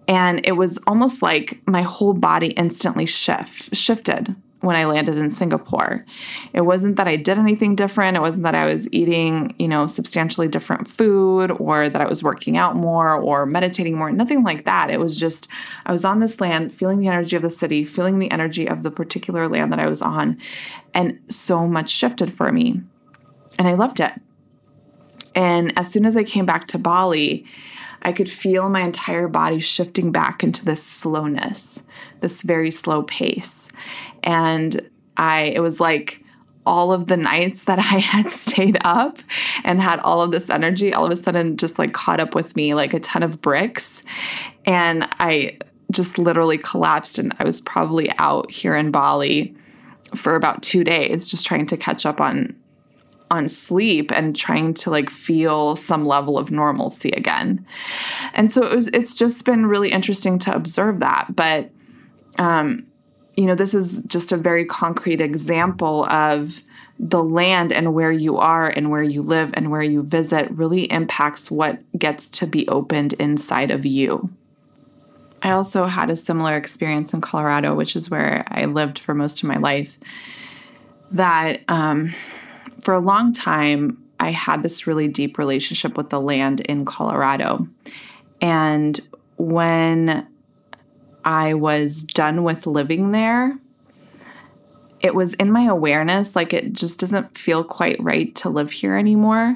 And 0.07 0.45
it 0.45 0.53
was 0.53 0.79
almost 0.87 1.21
like 1.21 1.61
my 1.67 1.83
whole 1.83 2.13
body 2.13 2.47
instantly 2.47 3.05
shift, 3.05 3.75
shifted 3.75 4.35
when 4.61 4.75
I 4.75 4.85
landed 4.85 5.17
in 5.17 5.31
Singapore. 5.31 6.01
It 6.51 6.61
wasn't 6.61 6.97
that 6.97 7.07
I 7.07 7.15
did 7.15 7.37
anything 7.37 7.75
different. 7.75 8.17
It 8.17 8.21
wasn't 8.21 8.43
that 8.43 8.55
I 8.55 8.65
was 8.65 8.91
eating, 8.91 9.55
you 9.57 9.67
know, 9.67 9.87
substantially 9.87 10.47
different 10.47 10.87
food 10.87 11.51
or 11.51 11.87
that 11.87 12.01
I 12.01 12.07
was 12.07 12.23
working 12.23 12.57
out 12.57 12.75
more 12.75 13.15
or 13.15 13.45
meditating 13.45 13.95
more. 13.95 14.11
Nothing 14.11 14.43
like 14.43 14.65
that. 14.65 14.89
It 14.89 14.99
was 14.99 15.19
just 15.19 15.47
I 15.85 15.91
was 15.91 16.03
on 16.03 16.19
this 16.19 16.41
land, 16.41 16.73
feeling 16.73 16.99
the 16.99 17.07
energy 17.07 17.35
of 17.35 17.41
the 17.41 17.49
city, 17.49 17.85
feeling 17.85 18.19
the 18.19 18.31
energy 18.31 18.67
of 18.67 18.83
the 18.83 18.91
particular 18.91 19.47
land 19.47 19.71
that 19.71 19.79
I 19.79 19.87
was 19.87 20.01
on, 20.01 20.37
and 20.93 21.19
so 21.29 21.67
much 21.67 21.89
shifted 21.89 22.33
for 22.33 22.51
me. 22.51 22.81
And 23.57 23.67
I 23.67 23.75
loved 23.75 23.99
it. 23.99 24.13
And 25.39 25.71
as 25.79 25.89
soon 25.89 26.05
as 26.05 26.17
I 26.17 26.25
came 26.25 26.45
back 26.45 26.67
to 26.67 26.77
Bali, 26.77 27.45
I 28.01 28.11
could 28.11 28.29
feel 28.29 28.67
my 28.67 28.81
entire 28.81 29.29
body 29.29 29.59
shifting 29.59 30.11
back 30.11 30.43
into 30.43 30.65
this 30.65 30.83
slowness, 30.83 31.83
this 32.19 32.41
very 32.41 32.71
slow 32.71 33.03
pace. 33.03 33.69
And 34.21 34.89
I, 35.15 35.43
it 35.55 35.61
was 35.61 35.79
like 35.79 36.21
all 36.65 36.91
of 36.91 37.05
the 37.05 37.15
nights 37.15 37.63
that 37.65 37.79
I 37.93 37.99
had 37.99 38.29
stayed 38.29 38.79
up 38.83 39.19
and 39.63 39.79
had 39.81 40.01
all 40.01 40.21
of 40.21 40.31
this 40.31 40.49
energy, 40.49 40.93
all 40.93 41.05
of 41.05 41.11
a 41.11 41.15
sudden 41.15 41.55
just 41.55 41.79
like 41.79 41.93
caught 41.93 42.19
up 42.19 42.35
with 42.35 42.57
me 42.57 42.73
like 42.73 42.93
a 42.93 42.99
ton 42.99 43.23
of 43.23 43.39
bricks. 43.39 44.03
And 44.65 45.07
I 45.21 45.57
just 45.89 46.17
literally 46.17 46.57
collapsed. 46.57 47.17
And 47.17 47.33
I 47.39 47.45
was 47.45 47.61
probably 47.61 48.11
out 48.17 48.51
here 48.51 48.75
in 48.75 48.91
Bali 48.91 49.55
for 50.13 50.35
about 50.35 50.63
two 50.63 50.83
days 50.83 51.29
just 51.29 51.45
trying 51.45 51.65
to 51.67 51.77
catch 51.77 52.05
up 52.05 52.19
on 52.19 52.57
on 53.31 53.47
sleep 53.47 54.11
and 54.11 54.35
trying 54.35 54.73
to 54.73 54.89
like 54.89 55.09
feel 55.09 55.75
some 55.75 56.05
level 56.05 56.37
of 56.37 56.51
normalcy 56.51 57.09
again. 57.11 57.65
And 58.33 58.51
so 58.51 58.65
it 58.65 58.75
was, 58.75 58.87
it's 58.87 59.15
just 59.15 59.45
been 59.45 59.65
really 59.65 59.91
interesting 59.91 60.39
to 60.39 60.55
observe 60.55 60.99
that. 60.99 61.27
But, 61.35 61.69
um, 62.37 62.87
you 63.35 63.45
know, 63.45 63.55
this 63.55 63.73
is 63.73 64.03
just 64.07 64.31
a 64.31 64.37
very 64.37 64.65
concrete 64.65 65.21
example 65.21 66.05
of 66.05 66.63
the 66.99 67.23
land 67.23 67.71
and 67.71 67.93
where 67.93 68.11
you 68.11 68.37
are 68.37 68.67
and 68.67 68.89
where 68.89 69.03
you 69.03 69.21
live 69.21 69.51
and 69.53 69.71
where 69.71 69.81
you 69.81 70.03
visit 70.03 70.51
really 70.51 70.91
impacts 70.91 71.49
what 71.49 71.79
gets 71.97 72.27
to 72.29 72.45
be 72.47 72.67
opened 72.67 73.13
inside 73.13 73.71
of 73.71 73.85
you. 73.85 74.27
I 75.41 75.51
also 75.51 75.85
had 75.85 76.09
a 76.09 76.17
similar 76.17 76.57
experience 76.57 77.13
in 77.13 77.21
Colorado, 77.21 77.73
which 77.73 77.95
is 77.95 78.09
where 78.09 78.43
I 78.49 78.65
lived 78.65 78.99
for 78.99 79.13
most 79.13 79.41
of 79.41 79.47
my 79.47 79.55
life. 79.57 79.97
That 81.11 81.61
um, 81.69 82.13
for 82.81 82.93
a 82.93 82.99
long 82.99 83.33
time, 83.33 84.03
I 84.19 84.31
had 84.31 84.63
this 84.63 84.85
really 84.85 85.07
deep 85.07 85.37
relationship 85.37 85.97
with 85.97 86.09
the 86.09 86.19
land 86.19 86.61
in 86.61 86.85
Colorado. 86.85 87.67
And 88.41 88.99
when 89.37 90.27
I 91.23 91.53
was 91.53 92.03
done 92.03 92.43
with 92.43 92.67
living 92.67 93.11
there, 93.11 93.57
it 95.01 95.15
was 95.15 95.33
in 95.35 95.51
my 95.51 95.63
awareness 95.63 96.35
like 96.35 96.53
it 96.53 96.73
just 96.73 96.99
doesn't 96.99 97.37
feel 97.37 97.63
quite 97.63 98.01
right 98.01 98.33
to 98.35 98.49
live 98.49 98.71
here 98.71 98.95
anymore. 98.95 99.55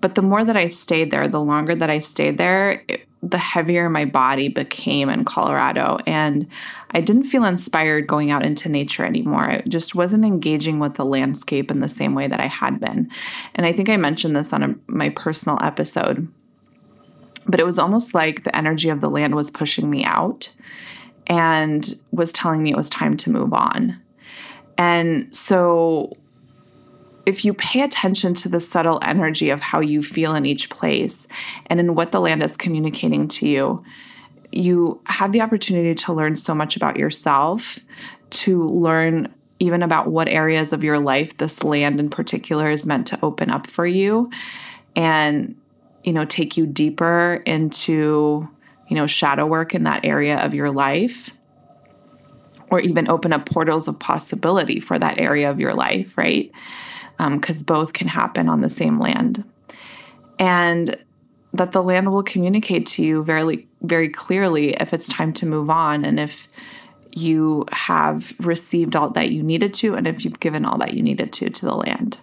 But 0.00 0.14
the 0.14 0.22
more 0.22 0.44
that 0.44 0.56
I 0.56 0.68
stayed 0.68 1.10
there, 1.10 1.28
the 1.28 1.40
longer 1.40 1.74
that 1.74 1.90
I 1.90 1.98
stayed 1.98 2.38
there, 2.38 2.82
it, 2.88 3.06
the 3.22 3.38
heavier 3.38 3.90
my 3.90 4.04
body 4.04 4.48
became 4.48 5.08
in 5.10 5.24
Colorado. 5.24 5.98
And 6.06 6.48
I 6.92 7.00
didn't 7.00 7.24
feel 7.24 7.44
inspired 7.44 8.06
going 8.06 8.30
out 8.30 8.44
into 8.44 8.68
nature 8.68 9.04
anymore. 9.04 9.50
I 9.50 9.62
just 9.68 9.94
wasn't 9.94 10.24
engaging 10.24 10.78
with 10.78 10.94
the 10.94 11.04
landscape 11.04 11.70
in 11.70 11.80
the 11.80 11.88
same 11.88 12.14
way 12.14 12.26
that 12.26 12.40
I 12.40 12.46
had 12.46 12.80
been. 12.80 13.10
And 13.54 13.66
I 13.66 13.72
think 13.72 13.88
I 13.88 13.96
mentioned 13.96 14.34
this 14.34 14.52
on 14.52 14.62
a, 14.62 14.74
my 14.86 15.10
personal 15.10 15.58
episode. 15.62 16.28
But 17.46 17.60
it 17.60 17.66
was 17.66 17.78
almost 17.78 18.14
like 18.14 18.44
the 18.44 18.56
energy 18.56 18.88
of 18.88 19.00
the 19.00 19.10
land 19.10 19.34
was 19.34 19.50
pushing 19.50 19.90
me 19.90 20.04
out 20.04 20.54
and 21.26 21.94
was 22.10 22.32
telling 22.32 22.62
me 22.62 22.70
it 22.70 22.76
was 22.76 22.90
time 22.90 23.16
to 23.18 23.30
move 23.30 23.52
on. 23.52 24.00
And 24.78 25.34
so 25.34 26.12
if 27.26 27.44
you 27.44 27.52
pay 27.52 27.82
attention 27.82 28.32
to 28.32 28.48
the 28.48 28.60
subtle 28.60 28.98
energy 29.02 29.50
of 29.50 29.60
how 29.60 29.80
you 29.80 30.02
feel 30.02 30.34
in 30.34 30.46
each 30.46 30.70
place 30.70 31.28
and 31.66 31.78
in 31.78 31.94
what 31.94 32.12
the 32.12 32.20
land 32.20 32.42
is 32.42 32.56
communicating 32.56 33.28
to 33.28 33.46
you, 33.46 33.84
you 34.52 35.00
have 35.06 35.32
the 35.32 35.40
opportunity 35.40 35.94
to 35.94 36.12
learn 36.12 36.36
so 36.36 36.54
much 36.54 36.76
about 36.76 36.96
yourself, 36.96 37.78
to 38.30 38.68
learn 38.68 39.32
even 39.60 39.82
about 39.82 40.08
what 40.08 40.28
areas 40.28 40.72
of 40.72 40.84
your 40.84 40.98
life 40.98 41.36
this 41.38 41.64
land 41.64 41.98
in 41.98 42.10
particular 42.10 42.70
is 42.70 42.86
meant 42.86 43.06
to 43.08 43.18
open 43.22 43.50
up 43.50 43.66
for 43.66 43.86
you 43.86 44.30
and 44.94 45.56
you 46.04 46.12
know 46.12 46.24
take 46.24 46.56
you 46.56 46.64
deeper 46.64 47.42
into 47.44 48.48
you 48.86 48.94
know 48.94 49.06
shadow 49.06 49.44
work 49.44 49.74
in 49.74 49.82
that 49.82 50.04
area 50.04 50.38
of 50.44 50.54
your 50.54 50.70
life 50.70 51.34
or 52.70 52.78
even 52.78 53.08
open 53.08 53.32
up 53.32 53.46
portals 53.46 53.88
of 53.88 53.98
possibility 53.98 54.78
for 54.78 54.96
that 54.96 55.20
area 55.20 55.50
of 55.50 55.58
your 55.58 55.74
life 55.74 56.16
right 56.16 56.52
because 57.18 57.58
um, 57.58 57.64
both 57.66 57.92
can 57.92 58.08
happen 58.08 58.48
on 58.48 58.60
the 58.60 58.68
same 58.68 59.00
land. 59.00 59.44
And 60.38 60.96
that 61.52 61.72
the 61.72 61.82
land 61.82 62.12
will 62.12 62.22
communicate 62.22 62.86
to 62.86 63.04
you 63.04 63.24
very, 63.24 63.67
very 63.82 64.08
clearly 64.08 64.74
if 64.74 64.92
it's 64.92 65.08
time 65.08 65.32
to 65.34 65.46
move 65.46 65.70
on 65.70 66.04
and 66.04 66.18
if 66.18 66.48
you 67.12 67.64
have 67.72 68.34
received 68.38 68.94
all 68.94 69.10
that 69.10 69.30
you 69.30 69.42
needed 69.42 69.72
to 69.74 69.94
and 69.94 70.06
if 70.06 70.24
you've 70.24 70.40
given 70.40 70.64
all 70.64 70.78
that 70.78 70.94
you 70.94 71.02
needed 71.02 71.32
to 71.32 71.50
to 71.50 71.64
the 71.64 71.74
land. 71.74 72.18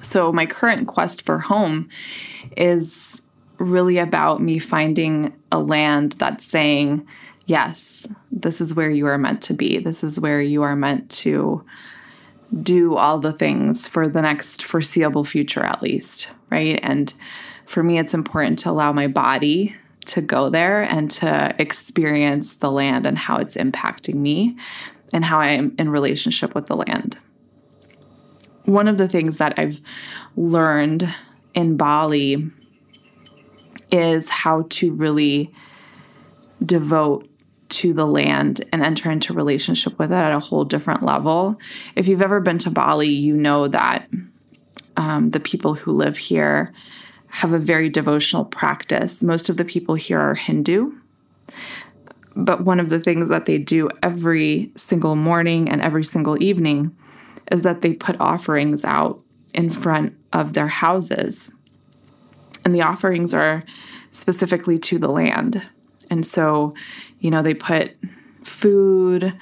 So, 0.00 0.32
my 0.32 0.46
current 0.46 0.86
quest 0.86 1.22
for 1.22 1.38
home 1.38 1.88
is 2.56 3.22
really 3.58 3.98
about 3.98 4.40
me 4.40 4.58
finding 4.58 5.34
a 5.50 5.58
land 5.58 6.12
that's 6.12 6.44
saying, 6.44 7.06
yes, 7.46 8.06
this 8.30 8.60
is 8.60 8.74
where 8.74 8.90
you 8.90 9.06
are 9.06 9.18
meant 9.18 9.42
to 9.42 9.54
be. 9.54 9.78
This 9.78 10.04
is 10.04 10.20
where 10.20 10.40
you 10.40 10.62
are 10.62 10.76
meant 10.76 11.10
to 11.10 11.64
do 12.62 12.94
all 12.94 13.18
the 13.18 13.32
things 13.32 13.86
for 13.86 14.08
the 14.08 14.22
next 14.22 14.62
foreseeable 14.62 15.24
future, 15.24 15.64
at 15.64 15.82
least, 15.82 16.32
right? 16.50 16.78
And 16.82 17.12
for 17.66 17.82
me, 17.82 17.98
it's 17.98 18.14
important 18.14 18.60
to 18.60 18.70
allow 18.70 18.92
my 18.92 19.08
body 19.08 19.74
to 20.08 20.20
go 20.20 20.50
there 20.50 20.82
and 20.82 21.10
to 21.10 21.54
experience 21.58 22.56
the 22.56 22.70
land 22.70 23.06
and 23.06 23.16
how 23.16 23.36
it's 23.36 23.56
impacting 23.56 24.16
me 24.16 24.56
and 25.12 25.24
how 25.24 25.38
I 25.38 25.48
am 25.48 25.74
in 25.78 25.90
relationship 25.90 26.54
with 26.54 26.66
the 26.66 26.76
land. 26.76 27.18
One 28.64 28.88
of 28.88 28.98
the 28.98 29.08
things 29.08 29.38
that 29.38 29.58
I've 29.58 29.80
learned 30.36 31.14
in 31.54 31.76
Bali 31.76 32.50
is 33.90 34.28
how 34.28 34.66
to 34.68 34.92
really 34.92 35.52
devote 36.64 37.28
to 37.68 37.92
the 37.92 38.06
land 38.06 38.64
and 38.72 38.82
enter 38.82 39.10
into 39.10 39.32
relationship 39.32 39.98
with 39.98 40.10
it 40.10 40.16
at 40.16 40.32
a 40.32 40.40
whole 40.40 40.64
different 40.64 41.02
level. 41.02 41.58
If 41.94 42.08
you've 42.08 42.22
ever 42.22 42.40
been 42.40 42.58
to 42.58 42.70
Bali, 42.70 43.08
you 43.08 43.36
know 43.36 43.68
that 43.68 44.08
um, 44.96 45.30
the 45.30 45.40
people 45.40 45.74
who 45.74 45.92
live 45.92 46.16
here 46.16 46.72
have 47.28 47.52
a 47.52 47.58
very 47.58 47.88
devotional 47.88 48.44
practice. 48.44 49.22
Most 49.22 49.48
of 49.48 49.56
the 49.56 49.64
people 49.64 49.94
here 49.94 50.18
are 50.18 50.34
Hindu. 50.34 50.92
But 52.34 52.64
one 52.64 52.78
of 52.78 52.88
the 52.88 53.00
things 53.00 53.28
that 53.28 53.46
they 53.46 53.58
do 53.58 53.88
every 54.02 54.70
single 54.76 55.16
morning 55.16 55.68
and 55.68 55.82
every 55.82 56.04
single 56.04 56.40
evening 56.42 56.96
is 57.50 57.62
that 57.64 57.82
they 57.82 57.94
put 57.94 58.20
offerings 58.20 58.84
out 58.84 59.22
in 59.54 59.70
front 59.70 60.16
of 60.32 60.52
their 60.52 60.68
houses. 60.68 61.50
And 62.64 62.74
the 62.74 62.82
offerings 62.82 63.34
are 63.34 63.62
specifically 64.12 64.78
to 64.78 64.98
the 64.98 65.08
land. 65.08 65.66
And 66.10 66.24
so, 66.24 66.74
you 67.20 67.30
know, 67.30 67.42
they 67.42 67.54
put 67.54 67.96
food 68.44 69.34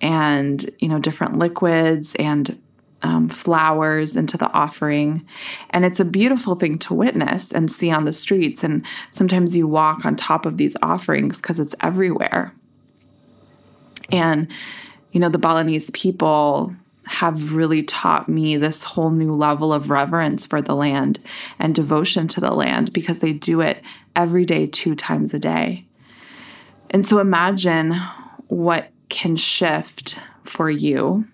and, 0.00 0.70
you 0.78 0.88
know, 0.88 0.98
different 0.98 1.38
liquids 1.38 2.14
and 2.16 2.60
um, 3.02 3.28
flowers 3.28 4.16
into 4.16 4.36
the 4.36 4.50
offering. 4.52 5.26
And 5.70 5.84
it's 5.84 6.00
a 6.00 6.04
beautiful 6.04 6.54
thing 6.54 6.78
to 6.80 6.94
witness 6.94 7.52
and 7.52 7.70
see 7.70 7.90
on 7.90 8.04
the 8.04 8.12
streets. 8.12 8.62
And 8.62 8.84
sometimes 9.10 9.56
you 9.56 9.66
walk 9.66 10.04
on 10.04 10.16
top 10.16 10.46
of 10.46 10.56
these 10.56 10.76
offerings 10.82 11.40
because 11.40 11.60
it's 11.60 11.74
everywhere. 11.80 12.54
And, 14.12 14.50
you 15.12 15.20
know, 15.20 15.28
the 15.28 15.38
Balinese 15.38 15.90
people 15.90 16.74
have 17.06 17.52
really 17.52 17.82
taught 17.82 18.28
me 18.28 18.56
this 18.56 18.84
whole 18.84 19.10
new 19.10 19.34
level 19.34 19.72
of 19.72 19.90
reverence 19.90 20.46
for 20.46 20.62
the 20.62 20.76
land 20.76 21.18
and 21.58 21.74
devotion 21.74 22.28
to 22.28 22.40
the 22.40 22.52
land 22.52 22.92
because 22.92 23.18
they 23.18 23.32
do 23.32 23.60
it 23.60 23.82
every 24.14 24.44
day, 24.44 24.66
two 24.66 24.94
times 24.94 25.34
a 25.34 25.38
day. 25.38 25.84
And 26.90 27.04
so 27.06 27.18
imagine 27.18 28.00
what 28.46 28.90
can 29.08 29.34
shift 29.36 30.20
for 30.44 30.70
you 30.70 31.26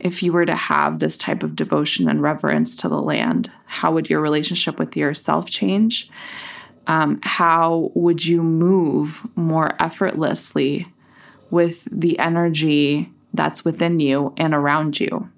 if 0.00 0.22
you 0.22 0.32
were 0.32 0.46
to 0.46 0.54
have 0.54 0.98
this 0.98 1.18
type 1.18 1.42
of 1.42 1.56
devotion 1.56 2.08
and 2.08 2.22
reverence 2.22 2.76
to 2.78 2.88
the 2.88 3.00
land, 3.00 3.50
how 3.66 3.92
would 3.92 4.08
your 4.08 4.20
relationship 4.20 4.78
with 4.78 4.96
yourself 4.96 5.50
change? 5.50 6.08
Um, 6.86 7.20
how 7.22 7.90
would 7.94 8.24
you 8.24 8.42
move 8.42 9.22
more 9.36 9.74
effortlessly 9.82 10.86
with 11.50 11.86
the 11.90 12.18
energy 12.18 13.12
that's 13.34 13.64
within 13.64 14.00
you 14.00 14.32
and 14.36 14.54
around 14.54 15.00
you? 15.00 15.30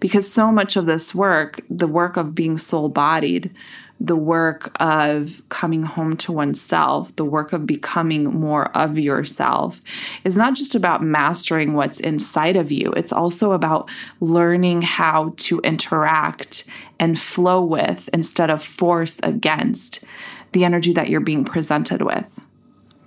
Because 0.00 0.30
so 0.30 0.50
much 0.50 0.76
of 0.76 0.86
this 0.86 1.14
work, 1.14 1.60
the 1.70 1.86
work 1.86 2.16
of 2.16 2.34
being 2.34 2.58
soul 2.58 2.88
bodied, 2.88 3.54
the 4.00 4.16
work 4.16 4.70
of 4.80 5.42
coming 5.48 5.84
home 5.84 6.16
to 6.16 6.32
oneself, 6.32 7.14
the 7.16 7.24
work 7.24 7.52
of 7.52 7.66
becoming 7.66 8.24
more 8.24 8.66
of 8.76 8.98
yourself, 8.98 9.80
is 10.24 10.36
not 10.36 10.54
just 10.54 10.74
about 10.74 11.02
mastering 11.02 11.74
what's 11.74 12.00
inside 12.00 12.56
of 12.56 12.72
you, 12.72 12.92
it's 12.92 13.12
also 13.12 13.52
about 13.52 13.90
learning 14.20 14.82
how 14.82 15.32
to 15.36 15.60
interact 15.60 16.64
and 16.98 17.18
flow 17.18 17.64
with 17.64 18.08
instead 18.12 18.50
of 18.50 18.62
force 18.62 19.20
against 19.22 20.04
the 20.52 20.64
energy 20.64 20.92
that 20.92 21.08
you're 21.08 21.20
being 21.20 21.44
presented 21.44 22.02
with, 22.02 22.46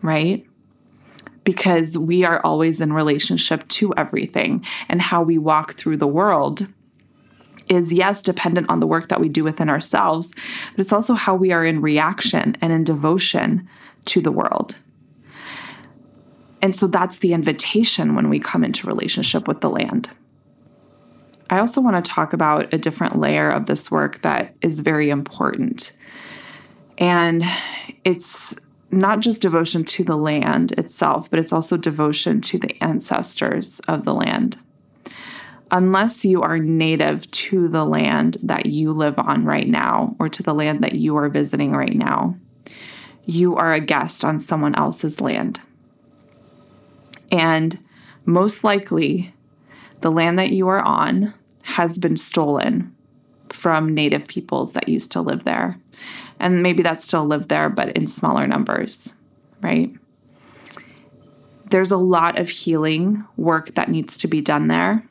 right? 0.02 0.46
Because 1.44 1.98
we 1.98 2.26
are 2.26 2.42
always 2.44 2.82
in 2.82 2.92
relationship 2.92 3.68
to 3.70 3.94
everything 3.96 4.66
and 4.90 5.02
how 5.02 5.22
we 5.22 5.38
walk 5.38 5.74
through 5.74 5.98
the 5.98 6.08
world 6.08 6.68
is 7.70 7.92
yes, 7.92 8.22
dependent 8.22 8.70
on 8.70 8.80
the 8.80 8.88
work 8.88 9.10
that 9.10 9.20
we 9.20 9.30
do 9.30 9.44
within 9.44 9.70
ourselves, 9.70 10.34
but 10.72 10.80
it's 10.80 10.94
also 10.94 11.14
how 11.14 11.36
we 11.36 11.52
are 11.52 11.66
in 11.66 11.82
reaction 11.82 12.56
and 12.62 12.72
in 12.72 12.84
devotion 12.84 13.68
to 14.06 14.22
the 14.22 14.32
world. 14.32 14.78
And 16.62 16.76
so 16.76 16.88
that's 16.88 17.20
the 17.20 17.34
invitation 17.34 18.16
when 18.16 18.30
we 18.30 18.40
come 18.40 18.64
into 18.64 18.88
relationship 18.88 19.48
with 19.48 19.62
the 19.62 19.70
land. 19.70 20.10
I 21.50 21.60
also 21.60 21.82
want 21.82 22.04
to 22.04 22.12
talk 22.12 22.34
about 22.34 22.74
a 22.74 22.78
different 22.78 23.18
layer 23.18 23.50
of 23.50 23.68
this 23.68 23.90
work 23.90 24.22
that 24.22 24.56
is 24.62 24.82
very 24.82 25.10
important. 25.10 25.94
And 26.98 27.44
it's 28.04 28.56
not 28.92 29.20
just 29.20 29.42
devotion 29.42 29.84
to 29.84 30.04
the 30.04 30.18
land 30.18 30.74
itself, 30.74 31.30
but 31.30 31.40
it's 31.40 31.54
also 31.54 31.78
devotion 31.78 32.42
to 32.42 32.58
the 32.58 32.76
ancestors 32.82 33.80
of 33.82 34.04
the 34.04 34.14
land 34.14 34.58
unless 35.72 36.24
you 36.24 36.42
are 36.42 36.60
native 36.60 37.30
to 37.32 37.68
the 37.68 37.86
land 37.86 38.38
that 38.44 38.66
you 38.66 38.94
live 38.94 39.20
on 39.20 39.46
right 39.46 39.68
now 39.68 40.16
or 40.20 40.30
to 40.30 40.44
the 40.44 40.54
land 40.54 40.84
that 40.84 40.96
you 40.96 41.16
are 41.18 41.30
visiting 41.30 41.72
right 41.72 41.96
now, 41.96 42.36
you 43.26 43.56
are 43.56 43.74
a 43.74 43.80
guest 43.80 44.24
on 44.24 44.40
someone 44.40 44.76
else's 44.76 45.20
land. 45.20 45.60
And 47.32 47.80
most 48.26 48.64
likely, 48.64 49.34
the 50.02 50.12
land 50.12 50.40
that 50.40 50.52
you 50.52 50.68
are 50.68 50.82
on 50.82 51.34
has 51.64 52.00
been 52.00 52.16
stolen 52.16 52.96
from 53.50 53.94
native 53.94 54.28
peoples 54.28 54.74
that 54.74 54.88
used 54.88 55.12
to 55.12 55.22
live 55.22 55.44
there. 55.44 55.76
And 56.40 56.64
maybe 56.64 56.84
that 56.84 57.00
still 57.00 57.26
live 57.26 57.48
there, 57.50 57.70
but 57.70 57.90
in 57.98 58.08
smaller 58.08 58.48
numbers, 58.48 59.14
right? 59.62 59.92
There's 61.70 61.92
a 61.92 61.98
lot 61.98 62.40
of 62.40 62.48
healing 62.48 63.26
work 63.36 63.76
that 63.76 63.90
needs 63.90 64.18
to 64.20 64.28
be 64.28 64.40
done 64.40 64.68
there 64.68 65.04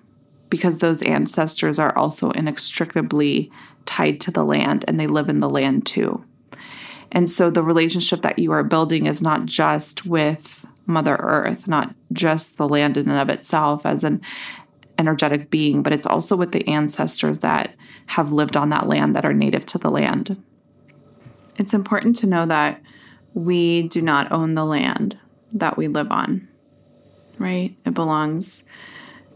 because 0.51 0.79
those 0.79 1.03
ancestors 1.03 1.79
are 1.79 1.97
also 1.97 2.31
inextricably 2.31 3.51
tied 3.85 4.21
to 4.21 4.31
the 4.31 4.45
land 4.45 4.85
and 4.87 4.99
they 4.99 5.07
live 5.07 5.29
in 5.29 5.41
the 5.41 5.51
land 5.51 5.87
too. 5.87 6.25
And 7.13 7.31
so 7.31 7.51
the 7.51 7.63
relationship 7.63 8.23
that 8.23 8.39
you 8.39 8.53
are 8.53 8.65
building 8.65 9.07
is 9.07 9.23
not 9.23 9.47
just 9.47 10.07
with 10.07 10.67
Mother 10.87 11.17
Earth, 11.17 11.67
not 11.67 11.95
just 12.13 12.59
the 12.59 12.69
land 12.69 12.97
in 12.97 13.09
and 13.09 13.19
of 13.19 13.29
itself 13.29 13.87
as 13.87 14.05
an 14.05 14.21
energetic 14.99 15.51
being, 15.51 15.83
but 15.83 15.93
it's 15.93 16.07
also 16.07 16.37
with 16.37 16.53
the 16.53 16.67
ancestors 16.69 17.41
that 17.41 17.75
have 18.07 18.33
lived 18.33 18.57
on 18.57 18.71
that 18.71 18.87
land 18.87 19.15
that 19.15 19.25
are 19.25 19.35
native 19.35 19.67
to 19.67 19.79
the 19.79 19.91
land. 19.91 20.43
It's 21.59 21.75
important 21.75 22.17
to 22.17 22.27
know 22.27 22.47
that 22.47 22.81
we 23.35 23.89
do 23.89 24.01
not 24.01 24.33
own 24.33 24.55
the 24.55 24.65
land 24.65 25.19
that 25.53 25.77
we 25.77 25.89
live 25.89 26.11
on, 26.11 26.49
right? 27.39 27.77
It 27.85 27.95
belongs 27.95 28.65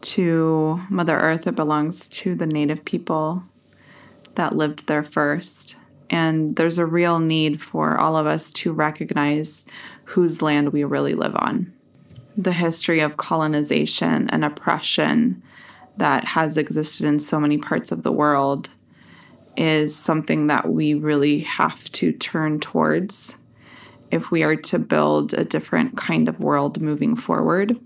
to 0.03 0.81
Mother 0.89 1.17
Earth, 1.17 1.47
it 1.47 1.57
belongs 1.57 2.09
to 2.09 2.35
the 2.35 2.47
native 2.47 2.85
people 2.85 3.43
that 4.35 4.57
lived 4.57 4.87
there 4.87 5.03
first. 5.03 5.77
And 6.09 6.57
there's 6.57 6.79
a 6.79 6.87
real 6.87 7.21
need 7.21 7.61
for 7.61 7.99
all 7.99 8.17
of 8.17 8.27
us 8.27 8.51
to 8.53 8.73
recognize 8.73 9.67
whose 10.05 10.43
land 10.43 10.73
we 10.73 10.85
really 10.85 11.15
live 11.15 11.37
on. 11.37 11.73
The 12.37 12.53
history 12.53 13.01
of 13.01 13.17
colonization 13.17 14.29
and 14.31 14.45
oppression 14.45 15.43
that 15.97 16.25
has 16.25 16.57
existed 16.57 17.07
in 17.07 17.19
so 17.19 17.39
many 17.39 17.59
parts 17.59 17.93
of 17.93 18.03
the 18.03 18.13
world 18.13 18.71
is 19.57 19.95
something 19.95 20.47
that 20.47 20.69
we 20.69 20.95
really 20.95 21.41
have 21.41 21.91
to 21.93 22.13
turn 22.13 22.61
towards 22.61 23.37
if 24.11 24.31
we 24.31 24.43
are 24.43 24.57
to 24.57 24.79
build 24.79 25.35
a 25.35 25.45
different 25.45 25.97
kind 25.97 26.29
of 26.29 26.41
world 26.41 26.81
moving 26.81 27.15
forward 27.15 27.79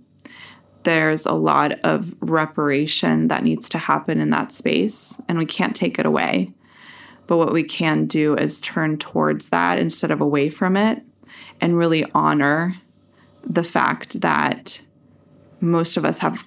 there's 0.85 1.27
a 1.27 1.33
lot 1.33 1.73
of 1.81 2.15
reparation 2.21 3.29
that 3.29 3.43
needs 3.43 3.69
to 3.71 3.79
happen 3.79 4.21
in 4.21 4.31
that 4.31 4.53
space, 4.53 5.21
and 5.29 5.39
we 5.39 5.47
can't 5.47 5.75
take 5.75 5.99
it 5.99 6.07
away. 6.07 6.49
But 7.27 7.39
what 7.39 7.53
we 7.53 7.63
can 7.63 8.07
do 8.07 8.37
is 8.37 8.61
turn 8.61 8.99
towards 8.99 9.49
that 9.49 9.79
instead 9.79 10.11
of 10.11 10.21
away 10.21 10.51
from 10.51 10.77
it 10.77 11.03
and 11.61 11.77
really 11.77 12.05
honor 12.15 12.75
the 13.43 13.65
fact 13.65 14.21
that 14.21 14.81
most 15.61 15.97
of 15.97 16.05
us 16.05 16.19
have 16.19 16.47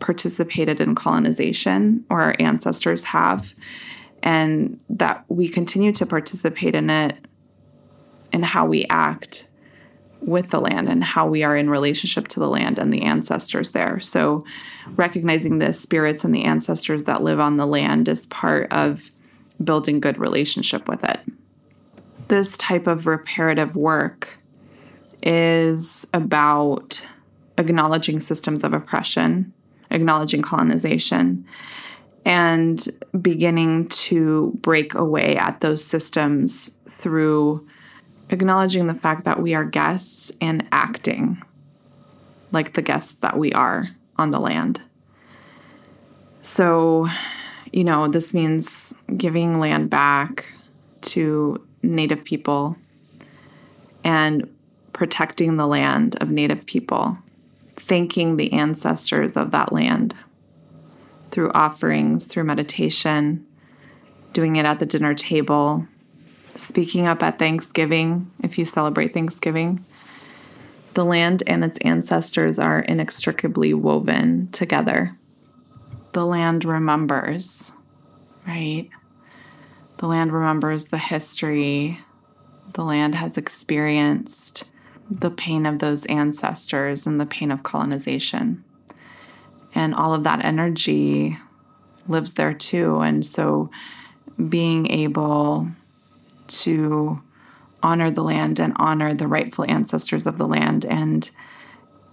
participated 0.00 0.80
in 0.80 0.94
colonization, 0.94 2.04
or 2.10 2.20
our 2.20 2.36
ancestors 2.38 3.04
have, 3.04 3.54
and 4.22 4.80
that 4.90 5.24
we 5.28 5.48
continue 5.48 5.92
to 5.92 6.04
participate 6.04 6.74
in 6.74 6.90
it 6.90 7.16
in 8.32 8.42
how 8.42 8.66
we 8.66 8.84
act 8.90 9.48
with 10.20 10.50
the 10.50 10.60
land 10.60 10.88
and 10.88 11.04
how 11.04 11.26
we 11.26 11.42
are 11.42 11.56
in 11.56 11.70
relationship 11.70 12.28
to 12.28 12.40
the 12.40 12.48
land 12.48 12.78
and 12.78 12.92
the 12.92 13.02
ancestors 13.02 13.72
there. 13.72 14.00
So, 14.00 14.44
recognizing 14.96 15.58
the 15.58 15.72
spirits 15.72 16.24
and 16.24 16.34
the 16.34 16.44
ancestors 16.44 17.04
that 17.04 17.22
live 17.22 17.40
on 17.40 17.56
the 17.56 17.66
land 17.66 18.08
is 18.08 18.26
part 18.26 18.72
of 18.72 19.10
building 19.62 20.00
good 20.00 20.18
relationship 20.18 20.88
with 20.88 21.04
it. 21.04 21.20
This 22.28 22.56
type 22.56 22.86
of 22.86 23.06
reparative 23.06 23.76
work 23.76 24.36
is 25.22 26.06
about 26.12 27.02
acknowledging 27.58 28.20
systems 28.20 28.64
of 28.64 28.72
oppression, 28.72 29.52
acknowledging 29.90 30.42
colonization, 30.42 31.44
and 32.24 32.88
beginning 33.20 33.88
to 33.88 34.52
break 34.60 34.94
away 34.94 35.36
at 35.36 35.60
those 35.60 35.84
systems 35.84 36.76
through 36.88 37.66
acknowledging 38.30 38.86
the 38.86 38.94
fact 38.94 39.24
that 39.24 39.40
we 39.40 39.54
are 39.54 39.64
guests 39.64 40.32
and 40.40 40.66
acting 40.72 41.42
like 42.52 42.72
the 42.72 42.82
guests 42.82 43.14
that 43.14 43.38
we 43.38 43.52
are 43.52 43.88
on 44.16 44.30
the 44.30 44.40
land. 44.40 44.80
So, 46.42 47.08
you 47.72 47.84
know, 47.84 48.08
this 48.08 48.32
means 48.32 48.94
giving 49.16 49.58
land 49.58 49.90
back 49.90 50.46
to 51.02 51.64
Native 51.82 52.24
people 52.24 52.76
and 54.04 54.48
protecting 54.92 55.56
the 55.56 55.66
land 55.66 56.16
of 56.22 56.30
Native 56.30 56.66
people, 56.66 57.18
thanking 57.74 58.36
the 58.36 58.52
ancestors 58.52 59.36
of 59.36 59.50
that 59.50 59.72
land 59.72 60.14
through 61.30 61.50
offerings, 61.52 62.26
through 62.26 62.44
meditation, 62.44 63.44
doing 64.32 64.56
it 64.56 64.64
at 64.64 64.78
the 64.78 64.86
dinner 64.86 65.14
table, 65.14 65.86
speaking 66.56 67.06
up 67.06 67.22
at 67.22 67.38
Thanksgiving 67.38 68.30
if 68.42 68.58
you 68.58 68.64
celebrate 68.64 69.12
Thanksgiving. 69.12 69.84
The 70.94 71.04
land 71.04 71.42
and 71.46 71.62
its 71.62 71.78
ancestors 71.78 72.58
are 72.58 72.80
inextricably 72.80 73.74
woven 73.74 74.48
together. 74.52 75.16
The 76.12 76.24
land 76.24 76.64
remembers, 76.64 77.72
right? 78.46 78.88
The 79.98 80.06
land 80.06 80.32
remembers 80.32 80.86
the 80.86 80.98
history. 80.98 82.00
The 82.72 82.84
land 82.84 83.14
has 83.14 83.36
experienced 83.36 84.64
the 85.10 85.30
pain 85.30 85.66
of 85.66 85.78
those 85.78 86.06
ancestors 86.06 87.06
and 87.06 87.20
the 87.20 87.26
pain 87.26 87.50
of 87.50 87.62
colonization. 87.62 88.64
And 89.74 89.94
all 89.94 90.14
of 90.14 90.24
that 90.24 90.44
energy 90.44 91.36
lives 92.08 92.32
there 92.34 92.54
too. 92.54 93.00
And 93.00 93.24
so 93.24 93.70
being 94.48 94.90
able 94.90 95.68
to 96.48 97.22
honor 97.82 98.10
the 98.10 98.22
land 98.22 98.58
and 98.58 98.72
honor 98.76 99.14
the 99.14 99.28
rightful 99.28 99.64
ancestors 99.68 100.26
of 100.26 100.38
the 100.38 100.46
land 100.46 100.84
and 100.84 101.30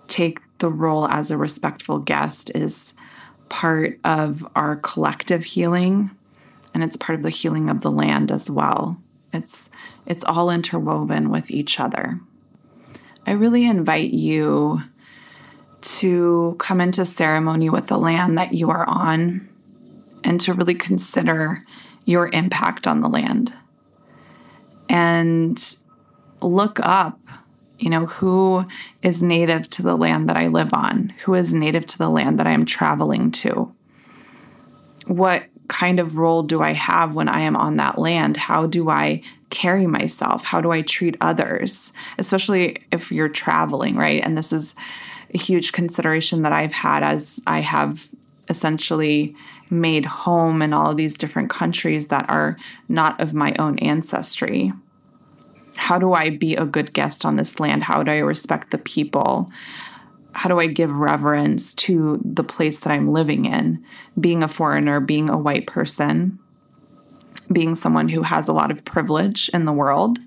take 0.08 0.40
the 0.60 0.70
role 0.70 1.08
as 1.08 1.32
a 1.32 1.38
respectful 1.38 2.00
guest 2.00 2.52
is 2.54 2.94
part 3.50 4.00
of 4.04 4.48
our 4.56 4.76
collective 4.76 5.44
healing 5.44 6.12
and 6.74 6.84
it's 6.84 6.98
part 6.98 7.18
of 7.18 7.24
the 7.24 7.30
healing 7.30 7.70
of 7.70 7.82
the 7.82 7.92
land 7.92 8.32
as 8.32 8.50
well. 8.50 8.98
It's 9.32 9.70
it's 10.06 10.24
all 10.24 10.50
interwoven 10.50 11.30
with 11.30 11.50
each 11.50 11.80
other. 11.80 12.20
I 13.26 13.32
really 13.32 13.66
invite 13.66 14.12
you 14.12 14.82
to 15.82 16.56
come 16.60 16.82
into 16.82 17.06
ceremony 17.06 17.70
with 17.70 17.88
the 17.88 17.98
land 17.98 18.38
that 18.38 18.54
you 18.54 18.70
are 18.70 18.88
on 18.88 19.50
and 20.24 20.40
to 20.42 20.54
really 20.54 20.76
consider 20.76 21.62
your 22.06 22.30
impact 22.30 22.88
on 22.88 23.02
the 23.02 23.10
land 23.10 23.54
and 24.90 25.76
look 26.42 26.80
up, 26.82 27.20
you 27.80 27.90
know, 27.90 28.06
who 28.06 28.66
is 29.02 29.24
native 29.24 29.70
to 29.72 29.82
the 29.82 29.96
land 29.96 30.30
that 30.30 30.38
I 30.38 30.48
live 30.48 30.74
on, 30.74 31.14
who 31.24 31.34
is 31.34 31.54
native 31.54 31.86
to 31.88 31.98
the 31.98 32.10
land 32.10 32.40
that 32.40 32.48
I 32.48 32.52
am 32.52 32.66
traveling 32.66 33.32
to. 33.32 33.72
What 35.06 35.46
kind 35.68 36.00
of 36.00 36.18
role 36.18 36.44
do 36.44 36.62
I 36.62 36.74
have 36.74 37.16
when 37.16 37.30
I 37.30 37.42
am 37.42 37.56
on 37.56 37.78
that 37.78 37.98
land? 37.98 38.38
How 38.38 38.68
do 38.68 38.90
I 38.90 39.22
carry 39.50 39.88
myself? 39.88 40.44
How 40.44 40.62
do 40.62 40.72
I 40.72 40.82
treat 40.82 41.16
others? 41.22 41.94
Especially 42.18 42.78
if 42.92 43.12
you're 43.12 43.30
traveling, 43.30 43.96
right? 43.96 44.24
And 44.24 44.38
this 44.38 44.54
is 44.54 44.76
a 45.34 45.38
huge 45.38 45.72
consideration 45.72 46.44
that 46.44 46.52
I've 46.52 46.74
had 46.74 47.04
as 47.04 47.40
I 47.48 47.60
have 47.60 48.10
essentially 48.50 49.36
made 49.70 50.06
home 50.06 50.62
in 50.62 50.74
all 50.74 50.92
of 50.92 50.98
these 50.98 51.18
different 51.18 51.50
countries 51.50 52.08
that 52.08 52.30
are 52.30 52.56
not 52.88 53.20
of 53.20 53.34
my 53.34 53.54
own 53.58 53.80
ancestry 53.80 54.72
how 55.76 56.00
do 56.00 56.14
I 56.14 56.30
be 56.30 56.56
a 56.56 56.66
good 56.66 56.94
guest 56.94 57.26
on 57.26 57.36
this 57.36 57.60
land? 57.60 57.84
How 57.84 58.04
do 58.04 58.12
I 58.12 58.20
respect 58.20 58.72
the 58.72 58.78
people? 58.78 59.48
How 60.34 60.50
do 60.50 60.60
I 60.60 60.68
give 60.68 60.92
reverence 60.92 61.74
to 61.76 62.22
the 62.24 62.44
place 62.44 62.80
that 62.80 62.92
I'm 62.92 63.12
living 63.12 63.46
in? 63.46 63.84
Being 64.20 64.44
a 64.44 64.48
foreigner, 64.48 65.00
being 65.00 65.30
a 65.30 65.38
white 65.38 65.68
person, 65.68 66.40
being 67.52 67.76
someone 67.76 68.10
who 68.10 68.24
has 68.24 68.48
a 68.48 68.54
lot 68.54 68.72
of 68.72 68.86
privilege 68.86 69.50
in 69.50 69.66
the 69.66 69.74
world. 69.74 70.20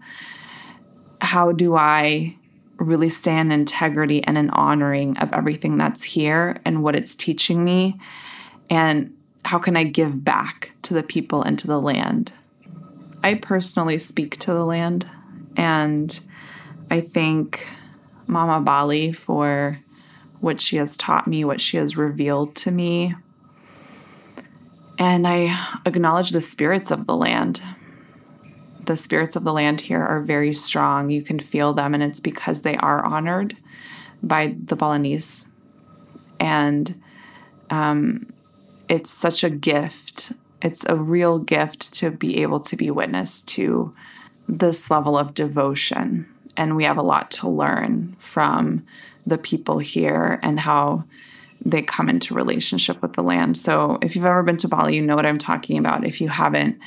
How 1.20 1.52
do 1.52 1.74
I 1.74 2.36
really 2.76 3.08
stay 3.08 3.38
in 3.38 3.50
integrity 3.50 4.22
and 4.24 4.36
in 4.36 4.50
honoring 4.50 5.16
of 5.18 5.32
everything 5.32 5.78
that's 5.78 6.04
here 6.04 6.60
and 6.64 6.82
what 6.82 6.94
it's 6.94 7.16
teaching 7.16 7.64
me? 7.64 7.98
And 8.68 9.15
how 9.46 9.60
can 9.60 9.76
I 9.76 9.84
give 9.84 10.24
back 10.24 10.72
to 10.82 10.92
the 10.92 11.04
people 11.04 11.40
and 11.40 11.56
to 11.60 11.68
the 11.68 11.80
land? 11.80 12.32
I 13.22 13.34
personally 13.34 13.96
speak 13.98 14.38
to 14.40 14.52
the 14.52 14.64
land. 14.64 15.08
And 15.56 16.18
I 16.90 17.00
thank 17.00 17.64
Mama 18.26 18.60
Bali 18.60 19.12
for 19.12 19.78
what 20.40 20.60
she 20.60 20.76
has 20.76 20.96
taught 20.96 21.28
me, 21.28 21.44
what 21.44 21.60
she 21.60 21.76
has 21.76 21.96
revealed 21.96 22.56
to 22.56 22.72
me. 22.72 23.14
And 24.98 25.28
I 25.28 25.78
acknowledge 25.86 26.30
the 26.30 26.40
spirits 26.40 26.90
of 26.90 27.06
the 27.06 27.16
land. 27.16 27.62
The 28.84 28.96
spirits 28.96 29.36
of 29.36 29.44
the 29.44 29.52
land 29.52 29.80
here 29.80 30.02
are 30.02 30.20
very 30.20 30.54
strong. 30.54 31.10
You 31.10 31.22
can 31.22 31.38
feel 31.38 31.72
them, 31.72 31.94
and 31.94 32.02
it's 32.02 32.20
because 32.20 32.62
they 32.62 32.76
are 32.78 33.04
honored 33.04 33.56
by 34.22 34.56
the 34.64 34.76
Balinese. 34.76 35.46
And 36.38 37.00
um, 37.70 38.32
it's 38.88 39.10
such 39.10 39.44
a 39.44 39.50
gift. 39.50 40.32
It's 40.62 40.84
a 40.88 40.96
real 40.96 41.38
gift 41.38 41.92
to 41.94 42.10
be 42.10 42.42
able 42.42 42.60
to 42.60 42.76
be 42.76 42.90
witness 42.90 43.42
to 43.42 43.92
this 44.48 44.90
level 44.90 45.18
of 45.18 45.34
devotion. 45.34 46.26
And 46.56 46.76
we 46.76 46.84
have 46.84 46.96
a 46.96 47.02
lot 47.02 47.30
to 47.32 47.48
learn 47.48 48.16
from 48.18 48.86
the 49.26 49.38
people 49.38 49.78
here 49.78 50.38
and 50.42 50.60
how 50.60 51.04
they 51.64 51.82
come 51.82 52.08
into 52.08 52.34
relationship 52.34 53.02
with 53.02 53.14
the 53.14 53.22
land. 53.22 53.56
So 53.58 53.98
if 54.00 54.14
you've 54.14 54.24
ever 54.24 54.42
been 54.42 54.56
to 54.58 54.68
Bali, 54.68 54.96
you 54.96 55.02
know 55.02 55.16
what 55.16 55.26
I'm 55.26 55.38
talking 55.38 55.78
about. 55.78 56.06
If 56.06 56.20
you 56.20 56.28
haven't, 56.28 56.78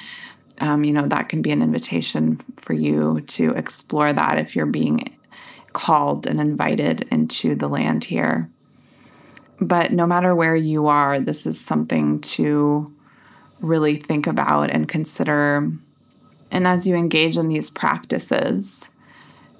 um, 0.60 0.84
you 0.84 0.94
know, 0.94 1.08
that 1.08 1.30
can 1.30 1.42
be 1.42 1.52
an 1.52 1.62
invitation 1.62 2.40
for 2.58 2.74
you 2.74 3.22
to 3.22 3.52
explore 3.52 4.14
that 4.14 4.40
if 4.40 4.56
you're 4.56 4.66
being 4.66 5.16
called 5.74 6.28
and 6.28 6.40
invited 6.40 7.08
into 7.12 7.56
the 7.56 7.68
land 7.68 8.06
here. 8.06 8.50
But 9.62 9.92
no 9.92 10.06
matter 10.06 10.36
where 10.36 10.56
you 10.56 10.88
are, 10.88 11.20
this 11.20 11.46
is 11.46 11.60
something 11.60 12.22
to 12.22 12.88
really 13.60 13.98
think 13.98 14.26
about 14.26 14.70
and 14.70 14.88
consider 14.88 15.70
and 16.52 16.68
as 16.68 16.88
you 16.88 16.96
engage 16.96 17.38
in 17.38 17.48
these 17.48 17.70
practices, 17.70 18.90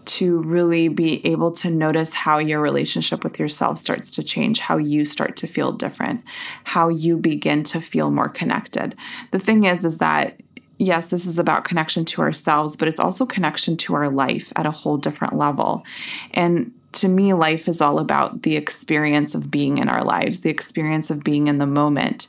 to 0.06 0.42
really 0.42 0.88
be 0.88 1.24
able 1.26 1.52
to 1.52 1.70
notice 1.70 2.16
how 2.16 2.40
your 2.40 2.60
relationship 2.60 3.24
with 3.24 3.38
yourself 3.38 3.78
starts 3.78 4.10
to 4.12 4.24
change, 4.24 4.60
how 4.60 4.78
you 4.78 5.06
start 5.06 5.38
to 5.38 5.46
feel 5.46 5.72
different, 5.72 6.24
how 6.64 6.90
you 6.90 7.16
begin 7.16 7.64
to 7.64 7.80
feel 7.80 8.10
more 8.10 8.30
connected. 8.30 8.96
The 9.30 9.38
thing 9.38 9.66
is, 9.66 9.86
is 9.86 10.00
that 10.00 10.40
yes, 10.80 11.08
this 11.08 11.26
is 11.28 11.38
about 11.38 11.66
connection 11.66 12.06
to 12.06 12.22
ourselves, 12.22 12.76
but 12.76 12.88
it's 12.88 13.00
also 13.00 13.26
connection 13.26 13.78
to 13.78 13.94
our 13.94 14.10
life 14.10 14.52
at 14.56 14.66
a 14.66 14.72
whole 14.72 14.98
different 14.98 15.36
level. 15.36 15.84
And 16.32 16.72
to 16.92 17.08
me, 17.08 17.34
life 17.34 17.68
is 17.68 17.82
all 17.82 18.00
about 18.00 18.42
the 18.42 18.56
experience 18.56 19.36
of 19.36 19.52
being 19.52 19.78
in 19.78 19.90
our 19.90 20.04
lives, 20.04 20.42
the 20.42 20.50
experience 20.50 21.10
of 21.10 21.24
being 21.24 21.48
in 21.48 21.60
the 21.60 21.68
moment, 21.68 22.28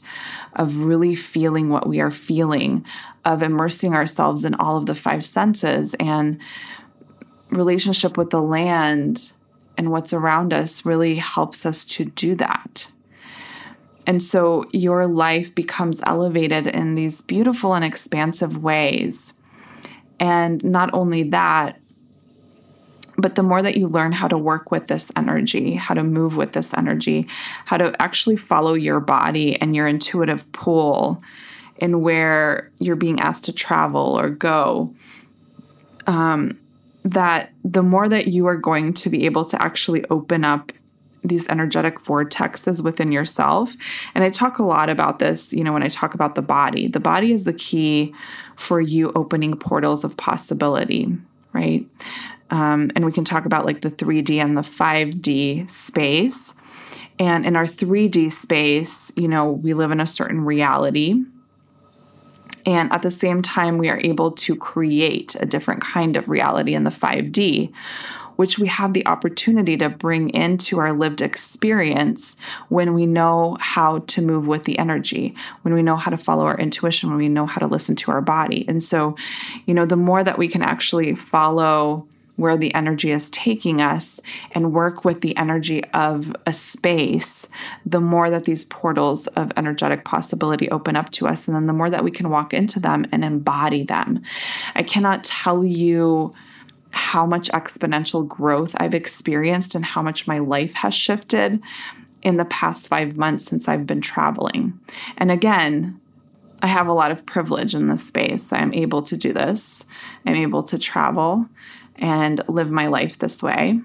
of 0.54 0.76
really 0.78 1.14
feeling 1.14 1.70
what 1.70 1.88
we 1.88 2.00
are 2.00 2.10
feeling, 2.10 2.84
of 3.24 3.42
immersing 3.42 3.94
ourselves 3.94 4.44
in 4.44 4.54
all 4.54 4.76
of 4.76 4.86
the 4.86 4.94
five 4.94 5.24
senses 5.24 5.94
and 5.98 6.38
relationship 7.50 8.16
with 8.16 8.30
the 8.30 8.42
land 8.42 9.32
and 9.76 9.90
what's 9.90 10.12
around 10.12 10.52
us 10.52 10.84
really 10.84 11.16
helps 11.16 11.64
us 11.64 11.86
to 11.86 12.04
do 12.04 12.34
that. 12.34 12.88
And 14.06 14.22
so 14.22 14.64
your 14.72 15.06
life 15.06 15.54
becomes 15.54 16.00
elevated 16.06 16.66
in 16.66 16.96
these 16.96 17.22
beautiful 17.22 17.74
and 17.74 17.84
expansive 17.84 18.62
ways. 18.62 19.32
And 20.18 20.62
not 20.62 20.90
only 20.92 21.22
that, 21.24 21.79
But 23.20 23.34
the 23.34 23.42
more 23.42 23.62
that 23.62 23.76
you 23.76 23.86
learn 23.86 24.12
how 24.12 24.28
to 24.28 24.38
work 24.38 24.70
with 24.70 24.86
this 24.86 25.12
energy, 25.16 25.74
how 25.74 25.94
to 25.94 26.02
move 26.02 26.36
with 26.36 26.52
this 26.52 26.72
energy, 26.74 27.26
how 27.66 27.76
to 27.76 27.94
actually 28.00 28.36
follow 28.36 28.74
your 28.74 29.00
body 29.00 29.60
and 29.60 29.76
your 29.76 29.86
intuitive 29.86 30.50
pull 30.52 31.18
in 31.76 32.00
where 32.00 32.70
you're 32.78 32.96
being 32.96 33.20
asked 33.20 33.44
to 33.44 33.52
travel 33.52 34.18
or 34.18 34.30
go, 34.30 34.94
um, 36.06 36.58
that 37.04 37.52
the 37.64 37.82
more 37.82 38.08
that 38.08 38.28
you 38.28 38.46
are 38.46 38.56
going 38.56 38.92
to 38.94 39.10
be 39.10 39.26
able 39.26 39.44
to 39.44 39.62
actually 39.62 40.04
open 40.06 40.44
up 40.44 40.72
these 41.22 41.48
energetic 41.48 41.98
vortexes 41.98 42.82
within 42.82 43.12
yourself. 43.12 43.74
And 44.14 44.24
I 44.24 44.30
talk 44.30 44.58
a 44.58 44.62
lot 44.62 44.88
about 44.88 45.18
this, 45.18 45.52
you 45.52 45.62
know, 45.62 45.72
when 45.72 45.82
I 45.82 45.88
talk 45.88 46.14
about 46.14 46.34
the 46.34 46.42
body. 46.42 46.88
The 46.88 47.00
body 47.00 47.32
is 47.32 47.44
the 47.44 47.52
key 47.52 48.14
for 48.56 48.80
you 48.80 49.12
opening 49.14 49.54
portals 49.56 50.04
of 50.04 50.16
possibility, 50.16 51.14
right? 51.52 51.86
Um, 52.50 52.90
and 52.94 53.04
we 53.04 53.12
can 53.12 53.24
talk 53.24 53.46
about 53.46 53.64
like 53.64 53.80
the 53.80 53.90
3D 53.90 54.42
and 54.42 54.56
the 54.56 54.62
5D 54.62 55.70
space. 55.70 56.54
And 57.18 57.46
in 57.46 57.54
our 57.54 57.64
3D 57.64 58.32
space, 58.32 59.12
you 59.16 59.28
know, 59.28 59.50
we 59.50 59.74
live 59.74 59.90
in 59.90 60.00
a 60.00 60.06
certain 60.06 60.44
reality. 60.44 61.22
And 62.66 62.92
at 62.92 63.02
the 63.02 63.10
same 63.10 63.42
time, 63.42 63.78
we 63.78 63.88
are 63.88 64.00
able 64.02 64.32
to 64.32 64.56
create 64.56 65.36
a 65.38 65.46
different 65.46 65.82
kind 65.82 66.16
of 66.16 66.28
reality 66.28 66.74
in 66.74 66.84
the 66.84 66.90
5D, 66.90 67.74
which 68.36 68.58
we 68.58 68.68
have 68.68 68.92
the 68.92 69.06
opportunity 69.06 69.76
to 69.76 69.88
bring 69.88 70.30
into 70.30 70.78
our 70.78 70.92
lived 70.92 71.20
experience 71.20 72.36
when 72.68 72.94
we 72.94 73.06
know 73.06 73.56
how 73.60 73.98
to 73.98 74.22
move 74.22 74.46
with 74.46 74.64
the 74.64 74.78
energy, 74.78 75.34
when 75.62 75.74
we 75.74 75.82
know 75.82 75.96
how 75.96 76.10
to 76.10 76.16
follow 76.16 76.46
our 76.46 76.58
intuition, 76.58 77.10
when 77.10 77.18
we 77.18 77.28
know 77.28 77.46
how 77.46 77.58
to 77.58 77.66
listen 77.66 77.96
to 77.96 78.10
our 78.10 78.20
body. 78.20 78.64
And 78.68 78.82
so, 78.82 79.14
you 79.66 79.74
know, 79.74 79.86
the 79.86 79.96
more 79.96 80.24
that 80.24 80.38
we 80.38 80.48
can 80.48 80.62
actually 80.62 81.14
follow 81.14 82.06
where 82.40 82.56
the 82.56 82.74
energy 82.74 83.10
is 83.10 83.30
taking 83.30 83.82
us 83.82 84.18
and 84.52 84.72
work 84.72 85.04
with 85.04 85.20
the 85.20 85.36
energy 85.36 85.84
of 85.92 86.34
a 86.46 86.52
space, 86.54 87.46
the 87.84 88.00
more 88.00 88.30
that 88.30 88.44
these 88.44 88.64
portals 88.64 89.26
of 89.28 89.52
energetic 89.58 90.06
possibility 90.06 90.70
open 90.70 90.96
up 90.96 91.10
to 91.10 91.28
us. 91.28 91.46
And 91.46 91.54
then 91.54 91.66
the 91.66 91.74
more 91.74 91.90
that 91.90 92.02
we 92.02 92.10
can 92.10 92.30
walk 92.30 92.54
into 92.54 92.80
them 92.80 93.04
and 93.12 93.24
embody 93.24 93.82
them. 93.82 94.22
I 94.74 94.82
cannot 94.82 95.22
tell 95.22 95.62
you 95.62 96.32
how 96.92 97.26
much 97.26 97.50
exponential 97.50 98.26
growth 98.26 98.74
I've 98.78 98.94
experienced 98.94 99.74
and 99.74 99.84
how 99.84 100.00
much 100.00 100.26
my 100.26 100.38
life 100.38 100.72
has 100.74 100.94
shifted 100.94 101.62
in 102.22 102.38
the 102.38 102.46
past 102.46 102.88
five 102.88 103.18
months 103.18 103.44
since 103.44 103.68
I've 103.68 103.86
been 103.86 104.00
traveling. 104.00 104.80
And 105.18 105.30
again, 105.30 106.00
I 106.62 106.68
have 106.68 106.88
a 106.88 106.92
lot 106.92 107.10
of 107.10 107.26
privilege 107.26 107.74
in 107.74 107.88
this 107.88 108.06
space. 108.06 108.50
I'm 108.50 108.72
able 108.72 109.02
to 109.02 109.16
do 109.16 109.32
this. 109.32 109.84
I'm 110.26 110.36
able 110.36 110.62
to 110.64 110.78
travel 110.78 111.44
and 112.00 112.40
live 112.48 112.70
my 112.70 112.86
life 112.86 113.18
this 113.18 113.42
way. 113.42 113.80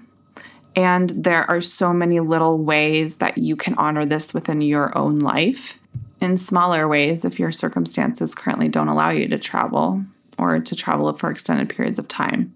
And 0.74 1.10
there 1.10 1.48
are 1.50 1.60
so 1.60 1.92
many 1.92 2.20
little 2.20 2.58
ways 2.58 3.18
that 3.18 3.38
you 3.38 3.56
can 3.56 3.74
honor 3.74 4.04
this 4.04 4.34
within 4.34 4.60
your 4.60 4.96
own 4.96 5.20
life 5.20 5.78
in 6.20 6.36
smaller 6.36 6.86
ways 6.88 7.24
if 7.24 7.38
your 7.38 7.52
circumstances 7.52 8.34
currently 8.34 8.68
don't 8.68 8.88
allow 8.88 9.10
you 9.10 9.28
to 9.28 9.38
travel 9.38 10.04
or 10.38 10.58
to 10.58 10.76
travel 10.76 11.12
for 11.14 11.30
extended 11.30 11.68
periods 11.68 11.98
of 11.98 12.08
time. 12.08 12.54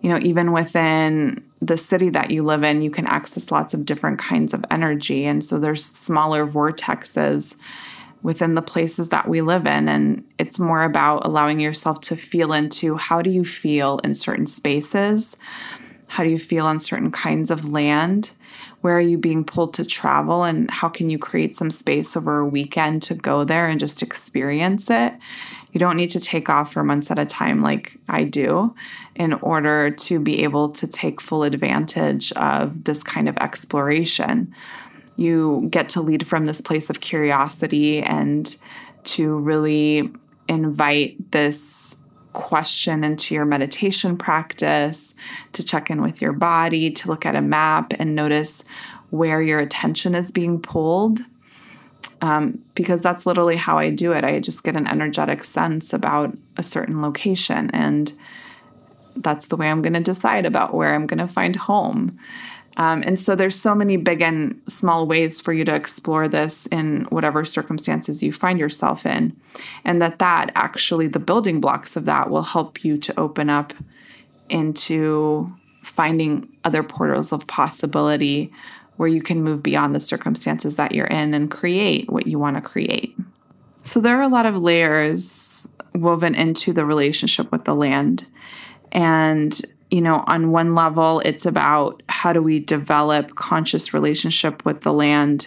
You 0.00 0.10
know, 0.10 0.18
even 0.22 0.52
within 0.52 1.44
the 1.60 1.76
city 1.76 2.10
that 2.10 2.30
you 2.30 2.42
live 2.42 2.62
in, 2.62 2.82
you 2.82 2.90
can 2.90 3.06
access 3.06 3.50
lots 3.50 3.74
of 3.74 3.86
different 3.86 4.18
kinds 4.18 4.52
of 4.52 4.64
energy. 4.70 5.24
And 5.24 5.42
so 5.42 5.58
there's 5.58 5.84
smaller 5.84 6.46
vortexes 6.46 7.56
within 8.24 8.54
the 8.54 8.62
places 8.62 9.10
that 9.10 9.28
we 9.28 9.42
live 9.42 9.66
in. 9.66 9.86
And 9.86 10.24
it's 10.38 10.58
more 10.58 10.82
about 10.82 11.26
allowing 11.26 11.60
yourself 11.60 12.00
to 12.00 12.16
feel 12.16 12.54
into 12.54 12.96
how 12.96 13.20
do 13.22 13.30
you 13.30 13.44
feel 13.44 14.00
in 14.02 14.14
certain 14.14 14.46
spaces? 14.46 15.36
How 16.08 16.24
do 16.24 16.30
you 16.30 16.38
feel 16.38 16.66
on 16.66 16.80
certain 16.80 17.12
kinds 17.12 17.50
of 17.50 17.70
land? 17.70 18.30
Where 18.80 18.96
are 18.96 19.00
you 19.00 19.18
being 19.18 19.44
pulled 19.44 19.74
to 19.74 19.84
travel? 19.84 20.42
And 20.42 20.70
how 20.70 20.88
can 20.88 21.10
you 21.10 21.18
create 21.18 21.54
some 21.54 21.70
space 21.70 22.16
over 22.16 22.38
a 22.38 22.46
weekend 22.46 23.02
to 23.04 23.14
go 23.14 23.44
there 23.44 23.68
and 23.68 23.78
just 23.78 24.02
experience 24.02 24.88
it? 24.88 25.12
You 25.72 25.78
don't 25.78 25.96
need 25.96 26.10
to 26.12 26.20
take 26.20 26.48
off 26.48 26.72
for 26.72 26.82
months 26.82 27.10
at 27.10 27.18
a 27.18 27.26
time 27.26 27.60
like 27.60 27.98
I 28.08 28.24
do 28.24 28.72
in 29.16 29.34
order 29.34 29.90
to 29.90 30.18
be 30.18 30.44
able 30.44 30.70
to 30.70 30.86
take 30.86 31.20
full 31.20 31.42
advantage 31.42 32.32
of 32.32 32.84
this 32.84 33.02
kind 33.02 33.28
of 33.28 33.36
exploration 33.38 34.54
you 35.16 35.68
get 35.70 35.88
to 35.90 36.00
lead 36.00 36.26
from 36.26 36.44
this 36.44 36.60
place 36.60 36.90
of 36.90 37.00
curiosity 37.00 38.02
and 38.02 38.56
to 39.04 39.36
really 39.38 40.08
invite 40.48 41.30
this 41.30 41.96
question 42.32 43.04
into 43.04 43.34
your 43.34 43.44
meditation 43.44 44.16
practice, 44.16 45.14
to 45.52 45.62
check 45.62 45.88
in 45.88 46.02
with 46.02 46.20
your 46.20 46.32
body, 46.32 46.90
to 46.90 47.08
look 47.08 47.24
at 47.24 47.36
a 47.36 47.40
map 47.40 47.92
and 47.98 48.14
notice 48.14 48.64
where 49.10 49.40
your 49.40 49.60
attention 49.60 50.14
is 50.14 50.32
being 50.32 50.60
pulled. 50.60 51.20
Um, 52.20 52.62
because 52.74 53.02
that's 53.02 53.26
literally 53.26 53.56
how 53.56 53.78
I 53.78 53.90
do 53.90 54.12
it. 54.12 54.24
I 54.24 54.40
just 54.40 54.64
get 54.64 54.76
an 54.76 54.86
energetic 54.86 55.44
sense 55.44 55.92
about 55.92 56.36
a 56.56 56.62
certain 56.62 57.02
location, 57.02 57.70
and 57.72 58.12
that's 59.16 59.48
the 59.48 59.56
way 59.56 59.70
I'm 59.70 59.82
going 59.82 59.94
to 59.94 60.00
decide 60.00 60.46
about 60.46 60.74
where 60.74 60.94
I'm 60.94 61.06
going 61.06 61.18
to 61.18 61.28
find 61.28 61.54
home. 61.54 62.18
Um, 62.76 63.02
and 63.06 63.18
so 63.18 63.36
there's 63.36 63.58
so 63.58 63.74
many 63.74 63.96
big 63.96 64.20
and 64.20 64.60
small 64.66 65.06
ways 65.06 65.40
for 65.40 65.52
you 65.52 65.64
to 65.64 65.74
explore 65.74 66.26
this 66.26 66.66
in 66.66 67.04
whatever 67.10 67.44
circumstances 67.44 68.22
you 68.22 68.32
find 68.32 68.58
yourself 68.58 69.06
in. 69.06 69.36
And 69.84 70.02
that 70.02 70.18
that 70.18 70.50
actually 70.56 71.06
the 71.06 71.20
building 71.20 71.60
blocks 71.60 71.96
of 71.96 72.04
that 72.06 72.30
will 72.30 72.42
help 72.42 72.84
you 72.84 72.98
to 72.98 73.20
open 73.20 73.48
up 73.48 73.72
into 74.48 75.48
finding 75.82 76.48
other 76.64 76.82
portals 76.82 77.32
of 77.32 77.46
possibility 77.46 78.50
where 78.96 79.08
you 79.08 79.22
can 79.22 79.42
move 79.42 79.62
beyond 79.62 79.94
the 79.94 80.00
circumstances 80.00 80.76
that 80.76 80.94
you're 80.94 81.06
in 81.06 81.34
and 81.34 81.50
create 81.50 82.10
what 82.10 82.26
you 82.26 82.38
want 82.38 82.56
to 82.56 82.62
create. 82.62 83.16
So 83.82 84.00
there 84.00 84.18
are 84.18 84.22
a 84.22 84.28
lot 84.28 84.46
of 84.46 84.56
layers 84.56 85.68
woven 85.94 86.34
into 86.34 86.72
the 86.72 86.84
relationship 86.84 87.52
with 87.52 87.64
the 87.64 87.74
land. 87.74 88.26
And 88.92 89.60
you 89.94 90.00
know, 90.00 90.24
on 90.26 90.50
one 90.50 90.74
level, 90.74 91.20
it's 91.20 91.46
about 91.46 92.02
how 92.08 92.32
do 92.32 92.42
we 92.42 92.58
develop 92.58 93.36
conscious 93.36 93.94
relationship 93.94 94.64
with 94.64 94.80
the 94.80 94.92
land 94.92 95.46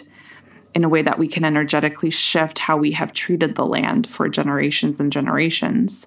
in 0.74 0.84
a 0.84 0.88
way 0.88 1.02
that 1.02 1.18
we 1.18 1.28
can 1.28 1.44
energetically 1.44 2.08
shift 2.08 2.58
how 2.58 2.74
we 2.74 2.92
have 2.92 3.12
treated 3.12 3.56
the 3.56 3.66
land 3.66 4.06
for 4.06 4.26
generations 4.26 5.00
and 5.00 5.12
generations 5.12 6.06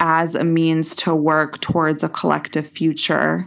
as 0.00 0.34
a 0.34 0.42
means 0.42 0.96
to 0.96 1.14
work 1.14 1.60
towards 1.60 2.02
a 2.02 2.08
collective 2.08 2.66
future 2.66 3.46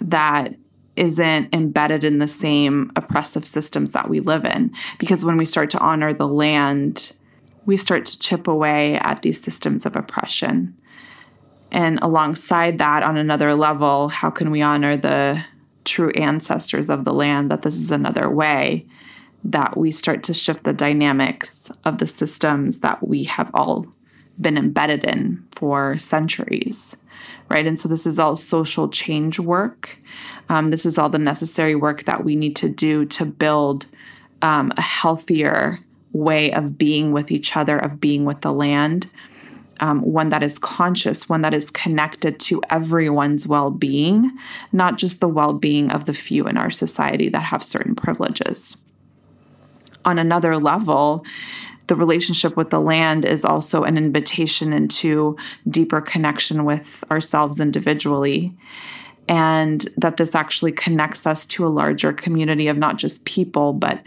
that 0.00 0.54
isn't 0.96 1.54
embedded 1.54 2.04
in 2.04 2.20
the 2.20 2.28
same 2.28 2.90
oppressive 2.96 3.44
systems 3.44 3.92
that 3.92 4.08
we 4.08 4.20
live 4.20 4.46
in. 4.46 4.72
Because 4.98 5.26
when 5.26 5.36
we 5.36 5.44
start 5.44 5.68
to 5.68 5.78
honor 5.78 6.14
the 6.14 6.26
land, 6.26 7.12
we 7.66 7.76
start 7.76 8.06
to 8.06 8.18
chip 8.18 8.48
away 8.48 8.94
at 9.00 9.20
these 9.20 9.38
systems 9.38 9.84
of 9.84 9.94
oppression. 9.94 10.74
And 11.70 11.98
alongside 12.00 12.78
that, 12.78 13.02
on 13.02 13.16
another 13.16 13.54
level, 13.54 14.08
how 14.08 14.30
can 14.30 14.50
we 14.50 14.62
honor 14.62 14.96
the 14.96 15.44
true 15.84 16.10
ancestors 16.10 16.88
of 16.88 17.04
the 17.04 17.12
land? 17.12 17.50
That 17.50 17.62
this 17.62 17.76
is 17.76 17.90
another 17.90 18.30
way 18.30 18.84
that 19.44 19.76
we 19.76 19.90
start 19.90 20.22
to 20.24 20.34
shift 20.34 20.64
the 20.64 20.72
dynamics 20.72 21.70
of 21.84 21.98
the 21.98 22.06
systems 22.06 22.80
that 22.80 23.06
we 23.06 23.24
have 23.24 23.50
all 23.54 23.86
been 24.40 24.56
embedded 24.56 25.04
in 25.04 25.44
for 25.52 25.98
centuries, 25.98 26.96
right? 27.48 27.66
And 27.66 27.78
so 27.78 27.88
this 27.88 28.06
is 28.06 28.18
all 28.18 28.36
social 28.36 28.88
change 28.88 29.38
work. 29.38 29.98
Um, 30.48 30.68
this 30.68 30.86
is 30.86 30.98
all 30.98 31.08
the 31.08 31.18
necessary 31.18 31.74
work 31.74 32.04
that 32.04 32.24
we 32.24 32.36
need 32.36 32.56
to 32.56 32.68
do 32.68 33.04
to 33.06 33.24
build 33.24 33.86
um, 34.42 34.72
a 34.76 34.82
healthier 34.82 35.80
way 36.12 36.52
of 36.52 36.78
being 36.78 37.12
with 37.12 37.30
each 37.30 37.56
other, 37.56 37.78
of 37.78 38.00
being 38.00 38.24
with 38.24 38.40
the 38.40 38.52
land, 38.52 39.08
um, 39.80 40.02
one 40.02 40.30
that 40.30 40.42
is 40.42 40.58
conscious, 40.58 41.28
one 41.28 41.42
that 41.42 41.54
is 41.54 41.70
connected 41.70 42.38
to 42.40 42.62
everyone's 42.70 43.46
well 43.46 43.70
being, 43.70 44.30
not 44.72 44.98
just 44.98 45.20
the 45.20 45.28
well 45.28 45.52
being 45.52 45.90
of 45.90 46.06
the 46.06 46.12
few 46.12 46.46
in 46.46 46.56
our 46.56 46.70
society 46.70 47.28
that 47.28 47.40
have 47.40 47.62
certain 47.62 47.94
privileges. 47.94 48.76
On 50.04 50.18
another 50.18 50.56
level, 50.56 51.24
the 51.86 51.94
relationship 51.94 52.56
with 52.56 52.70
the 52.70 52.80
land 52.80 53.24
is 53.24 53.44
also 53.44 53.84
an 53.84 53.96
invitation 53.96 54.72
into 54.72 55.36
deeper 55.68 56.00
connection 56.00 56.64
with 56.64 57.02
ourselves 57.10 57.60
individually. 57.60 58.52
And 59.26 59.86
that 59.96 60.16
this 60.16 60.34
actually 60.34 60.72
connects 60.72 61.26
us 61.26 61.44
to 61.46 61.66
a 61.66 61.68
larger 61.68 62.14
community 62.14 62.68
of 62.68 62.78
not 62.78 62.96
just 62.96 63.26
people, 63.26 63.74
but 63.74 64.02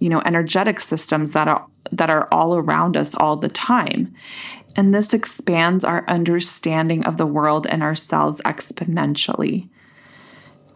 you 0.00 0.08
know 0.08 0.22
energetic 0.24 0.80
systems 0.80 1.32
that 1.32 1.48
are 1.48 1.66
that 1.92 2.10
are 2.10 2.28
all 2.30 2.56
around 2.56 2.96
us 2.96 3.14
all 3.14 3.36
the 3.36 3.48
time 3.48 4.14
and 4.78 4.94
this 4.94 5.12
expands 5.12 5.82
our 5.82 6.04
understanding 6.06 7.04
of 7.04 7.16
the 7.16 7.26
world 7.26 7.66
and 7.66 7.82
ourselves 7.82 8.40
exponentially. 8.44 9.68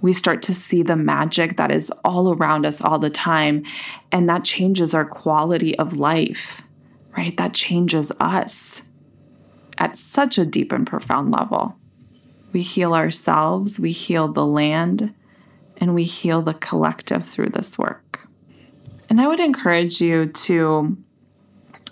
We 0.00 0.12
start 0.12 0.42
to 0.42 0.54
see 0.54 0.82
the 0.82 0.96
magic 0.96 1.56
that 1.56 1.70
is 1.70 1.92
all 2.04 2.34
around 2.34 2.66
us 2.66 2.80
all 2.80 2.98
the 2.98 3.10
time, 3.10 3.62
and 4.10 4.28
that 4.28 4.42
changes 4.42 4.92
our 4.92 5.04
quality 5.04 5.78
of 5.78 6.00
life, 6.00 6.62
right? 7.16 7.36
That 7.36 7.54
changes 7.54 8.10
us 8.18 8.82
at 9.78 9.96
such 9.96 10.36
a 10.36 10.44
deep 10.44 10.72
and 10.72 10.84
profound 10.84 11.30
level. 11.30 11.76
We 12.52 12.62
heal 12.62 12.94
ourselves, 12.94 13.78
we 13.78 13.92
heal 13.92 14.26
the 14.26 14.44
land, 14.44 15.14
and 15.76 15.94
we 15.94 16.02
heal 16.02 16.42
the 16.42 16.54
collective 16.54 17.24
through 17.24 17.50
this 17.50 17.78
work. 17.78 18.26
And 19.08 19.20
I 19.20 19.28
would 19.28 19.38
encourage 19.38 20.00
you 20.00 20.26
to 20.26 20.96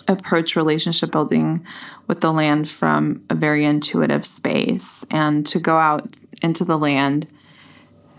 approach 0.07 0.55
relationship 0.55 1.11
building 1.11 1.65
with 2.11 2.19
the 2.19 2.33
land 2.33 2.67
from 2.67 3.23
a 3.29 3.33
very 3.33 3.63
intuitive 3.63 4.25
space 4.25 5.05
and 5.11 5.47
to 5.47 5.57
go 5.57 5.77
out 5.77 6.17
into 6.41 6.65
the 6.65 6.77
land, 6.77 7.25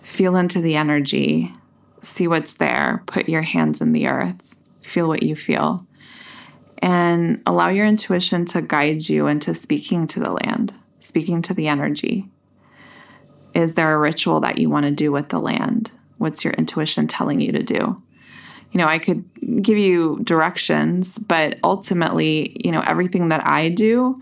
feel 0.00 0.34
into 0.34 0.62
the 0.62 0.74
energy, 0.74 1.52
see 2.00 2.26
what's 2.26 2.54
there, 2.54 3.02
put 3.04 3.28
your 3.28 3.42
hands 3.42 3.82
in 3.82 3.92
the 3.92 4.08
earth, 4.08 4.54
feel 4.80 5.06
what 5.06 5.22
you 5.22 5.36
feel, 5.36 5.78
and 6.78 7.42
allow 7.46 7.68
your 7.68 7.84
intuition 7.84 8.46
to 8.46 8.62
guide 8.62 9.10
you 9.10 9.26
into 9.26 9.52
speaking 9.52 10.06
to 10.06 10.20
the 10.20 10.32
land, 10.32 10.72
speaking 10.98 11.42
to 11.42 11.52
the 11.52 11.68
energy. 11.68 12.30
Is 13.52 13.74
there 13.74 13.92
a 13.94 13.98
ritual 13.98 14.40
that 14.40 14.56
you 14.56 14.70
want 14.70 14.86
to 14.86 14.90
do 14.90 15.12
with 15.12 15.28
the 15.28 15.38
land? 15.38 15.90
What's 16.16 16.44
your 16.44 16.54
intuition 16.54 17.08
telling 17.08 17.42
you 17.42 17.52
to 17.52 17.62
do? 17.62 17.98
You 18.72 18.78
know, 18.78 18.86
I 18.86 18.98
could 18.98 19.24
give 19.62 19.78
you 19.78 20.20
directions, 20.24 21.18
but 21.18 21.58
ultimately, 21.62 22.56
you 22.64 22.72
know, 22.72 22.82
everything 22.86 23.28
that 23.28 23.46
I 23.46 23.68
do 23.68 24.20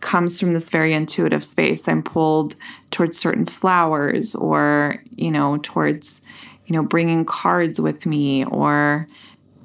comes 0.00 0.38
from 0.38 0.52
this 0.52 0.70
very 0.70 0.92
intuitive 0.92 1.44
space. 1.44 1.88
I'm 1.88 2.02
pulled 2.02 2.54
towards 2.90 3.16
certain 3.16 3.46
flowers 3.46 4.34
or, 4.34 5.02
you 5.14 5.30
know, 5.30 5.58
towards, 5.62 6.20
you 6.66 6.74
know, 6.74 6.82
bringing 6.82 7.24
cards 7.24 7.80
with 7.80 8.06
me 8.06 8.44
or 8.44 9.06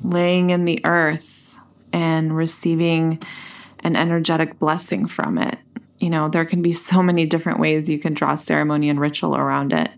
laying 0.04 0.52
in 0.52 0.66
the 0.66 0.80
earth 0.86 1.58
and 1.92 2.36
receiving 2.36 3.22
an 3.80 3.96
energetic 3.96 4.60
blessing 4.60 5.08
from 5.08 5.38
it 5.38 5.58
you 6.02 6.10
know, 6.10 6.28
there 6.28 6.46
can 6.46 6.64
be 6.64 6.74
so 6.74 7.02
many 7.04 7.26
different 7.28 7.60
ways 7.60 7.88
you 7.88 8.00
can 8.00 8.16
draw 8.16 8.36
ceremony 8.36 8.90
and 8.90 9.00
ritual 9.00 9.38
around 9.38 9.72
it. 9.72 9.90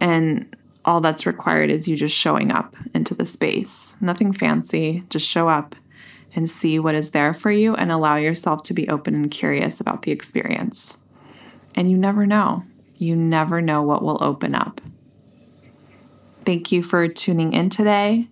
And 0.00 0.54
all 0.86 1.00
that's 1.00 1.26
required 1.26 1.68
is 1.68 1.88
you 1.88 1.96
just 1.96 2.16
showing 2.16 2.52
up 2.52 2.76
into 2.94 3.14
the 3.14 3.26
space. 3.26 3.96
Nothing 4.00 4.32
fancy, 4.32 5.02
just 5.10 5.28
show 5.28 5.48
up 5.48 5.74
and 6.34 6.48
see 6.48 6.78
what 6.78 6.94
is 6.94 7.10
there 7.10 7.34
for 7.34 7.50
you 7.50 7.74
and 7.74 7.90
allow 7.90 8.16
yourself 8.16 8.62
to 8.62 8.74
be 8.74 8.88
open 8.88 9.14
and 9.14 9.30
curious 9.30 9.80
about 9.80 10.02
the 10.02 10.12
experience. 10.12 10.96
And 11.74 11.90
you 11.90 11.96
never 11.96 12.24
know. 12.26 12.64
You 12.96 13.16
never 13.16 13.60
know 13.60 13.82
what 13.82 14.02
will 14.02 14.22
open 14.22 14.54
up. 14.54 14.80
Thank 16.44 16.70
you 16.70 16.82
for 16.82 17.08
tuning 17.08 17.52
in 17.52 17.68
today. 17.68 18.28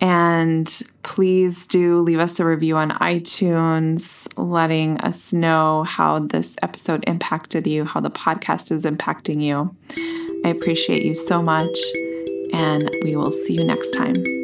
And 0.00 0.82
please 1.02 1.66
do 1.66 2.00
leave 2.02 2.18
us 2.18 2.40
a 2.40 2.44
review 2.44 2.76
on 2.76 2.90
iTunes, 2.90 4.26
letting 4.36 4.98
us 5.00 5.32
know 5.32 5.84
how 5.84 6.18
this 6.18 6.56
episode 6.62 7.04
impacted 7.06 7.66
you, 7.66 7.84
how 7.84 8.00
the 8.00 8.10
podcast 8.10 8.72
is 8.72 8.84
impacting 8.84 9.40
you. 9.40 9.74
I 10.44 10.48
appreciate 10.48 11.02
you 11.02 11.14
so 11.14 11.42
much, 11.42 11.78
and 12.52 12.90
we 13.02 13.16
will 13.16 13.32
see 13.32 13.54
you 13.54 13.64
next 13.64 13.90
time. 13.92 14.43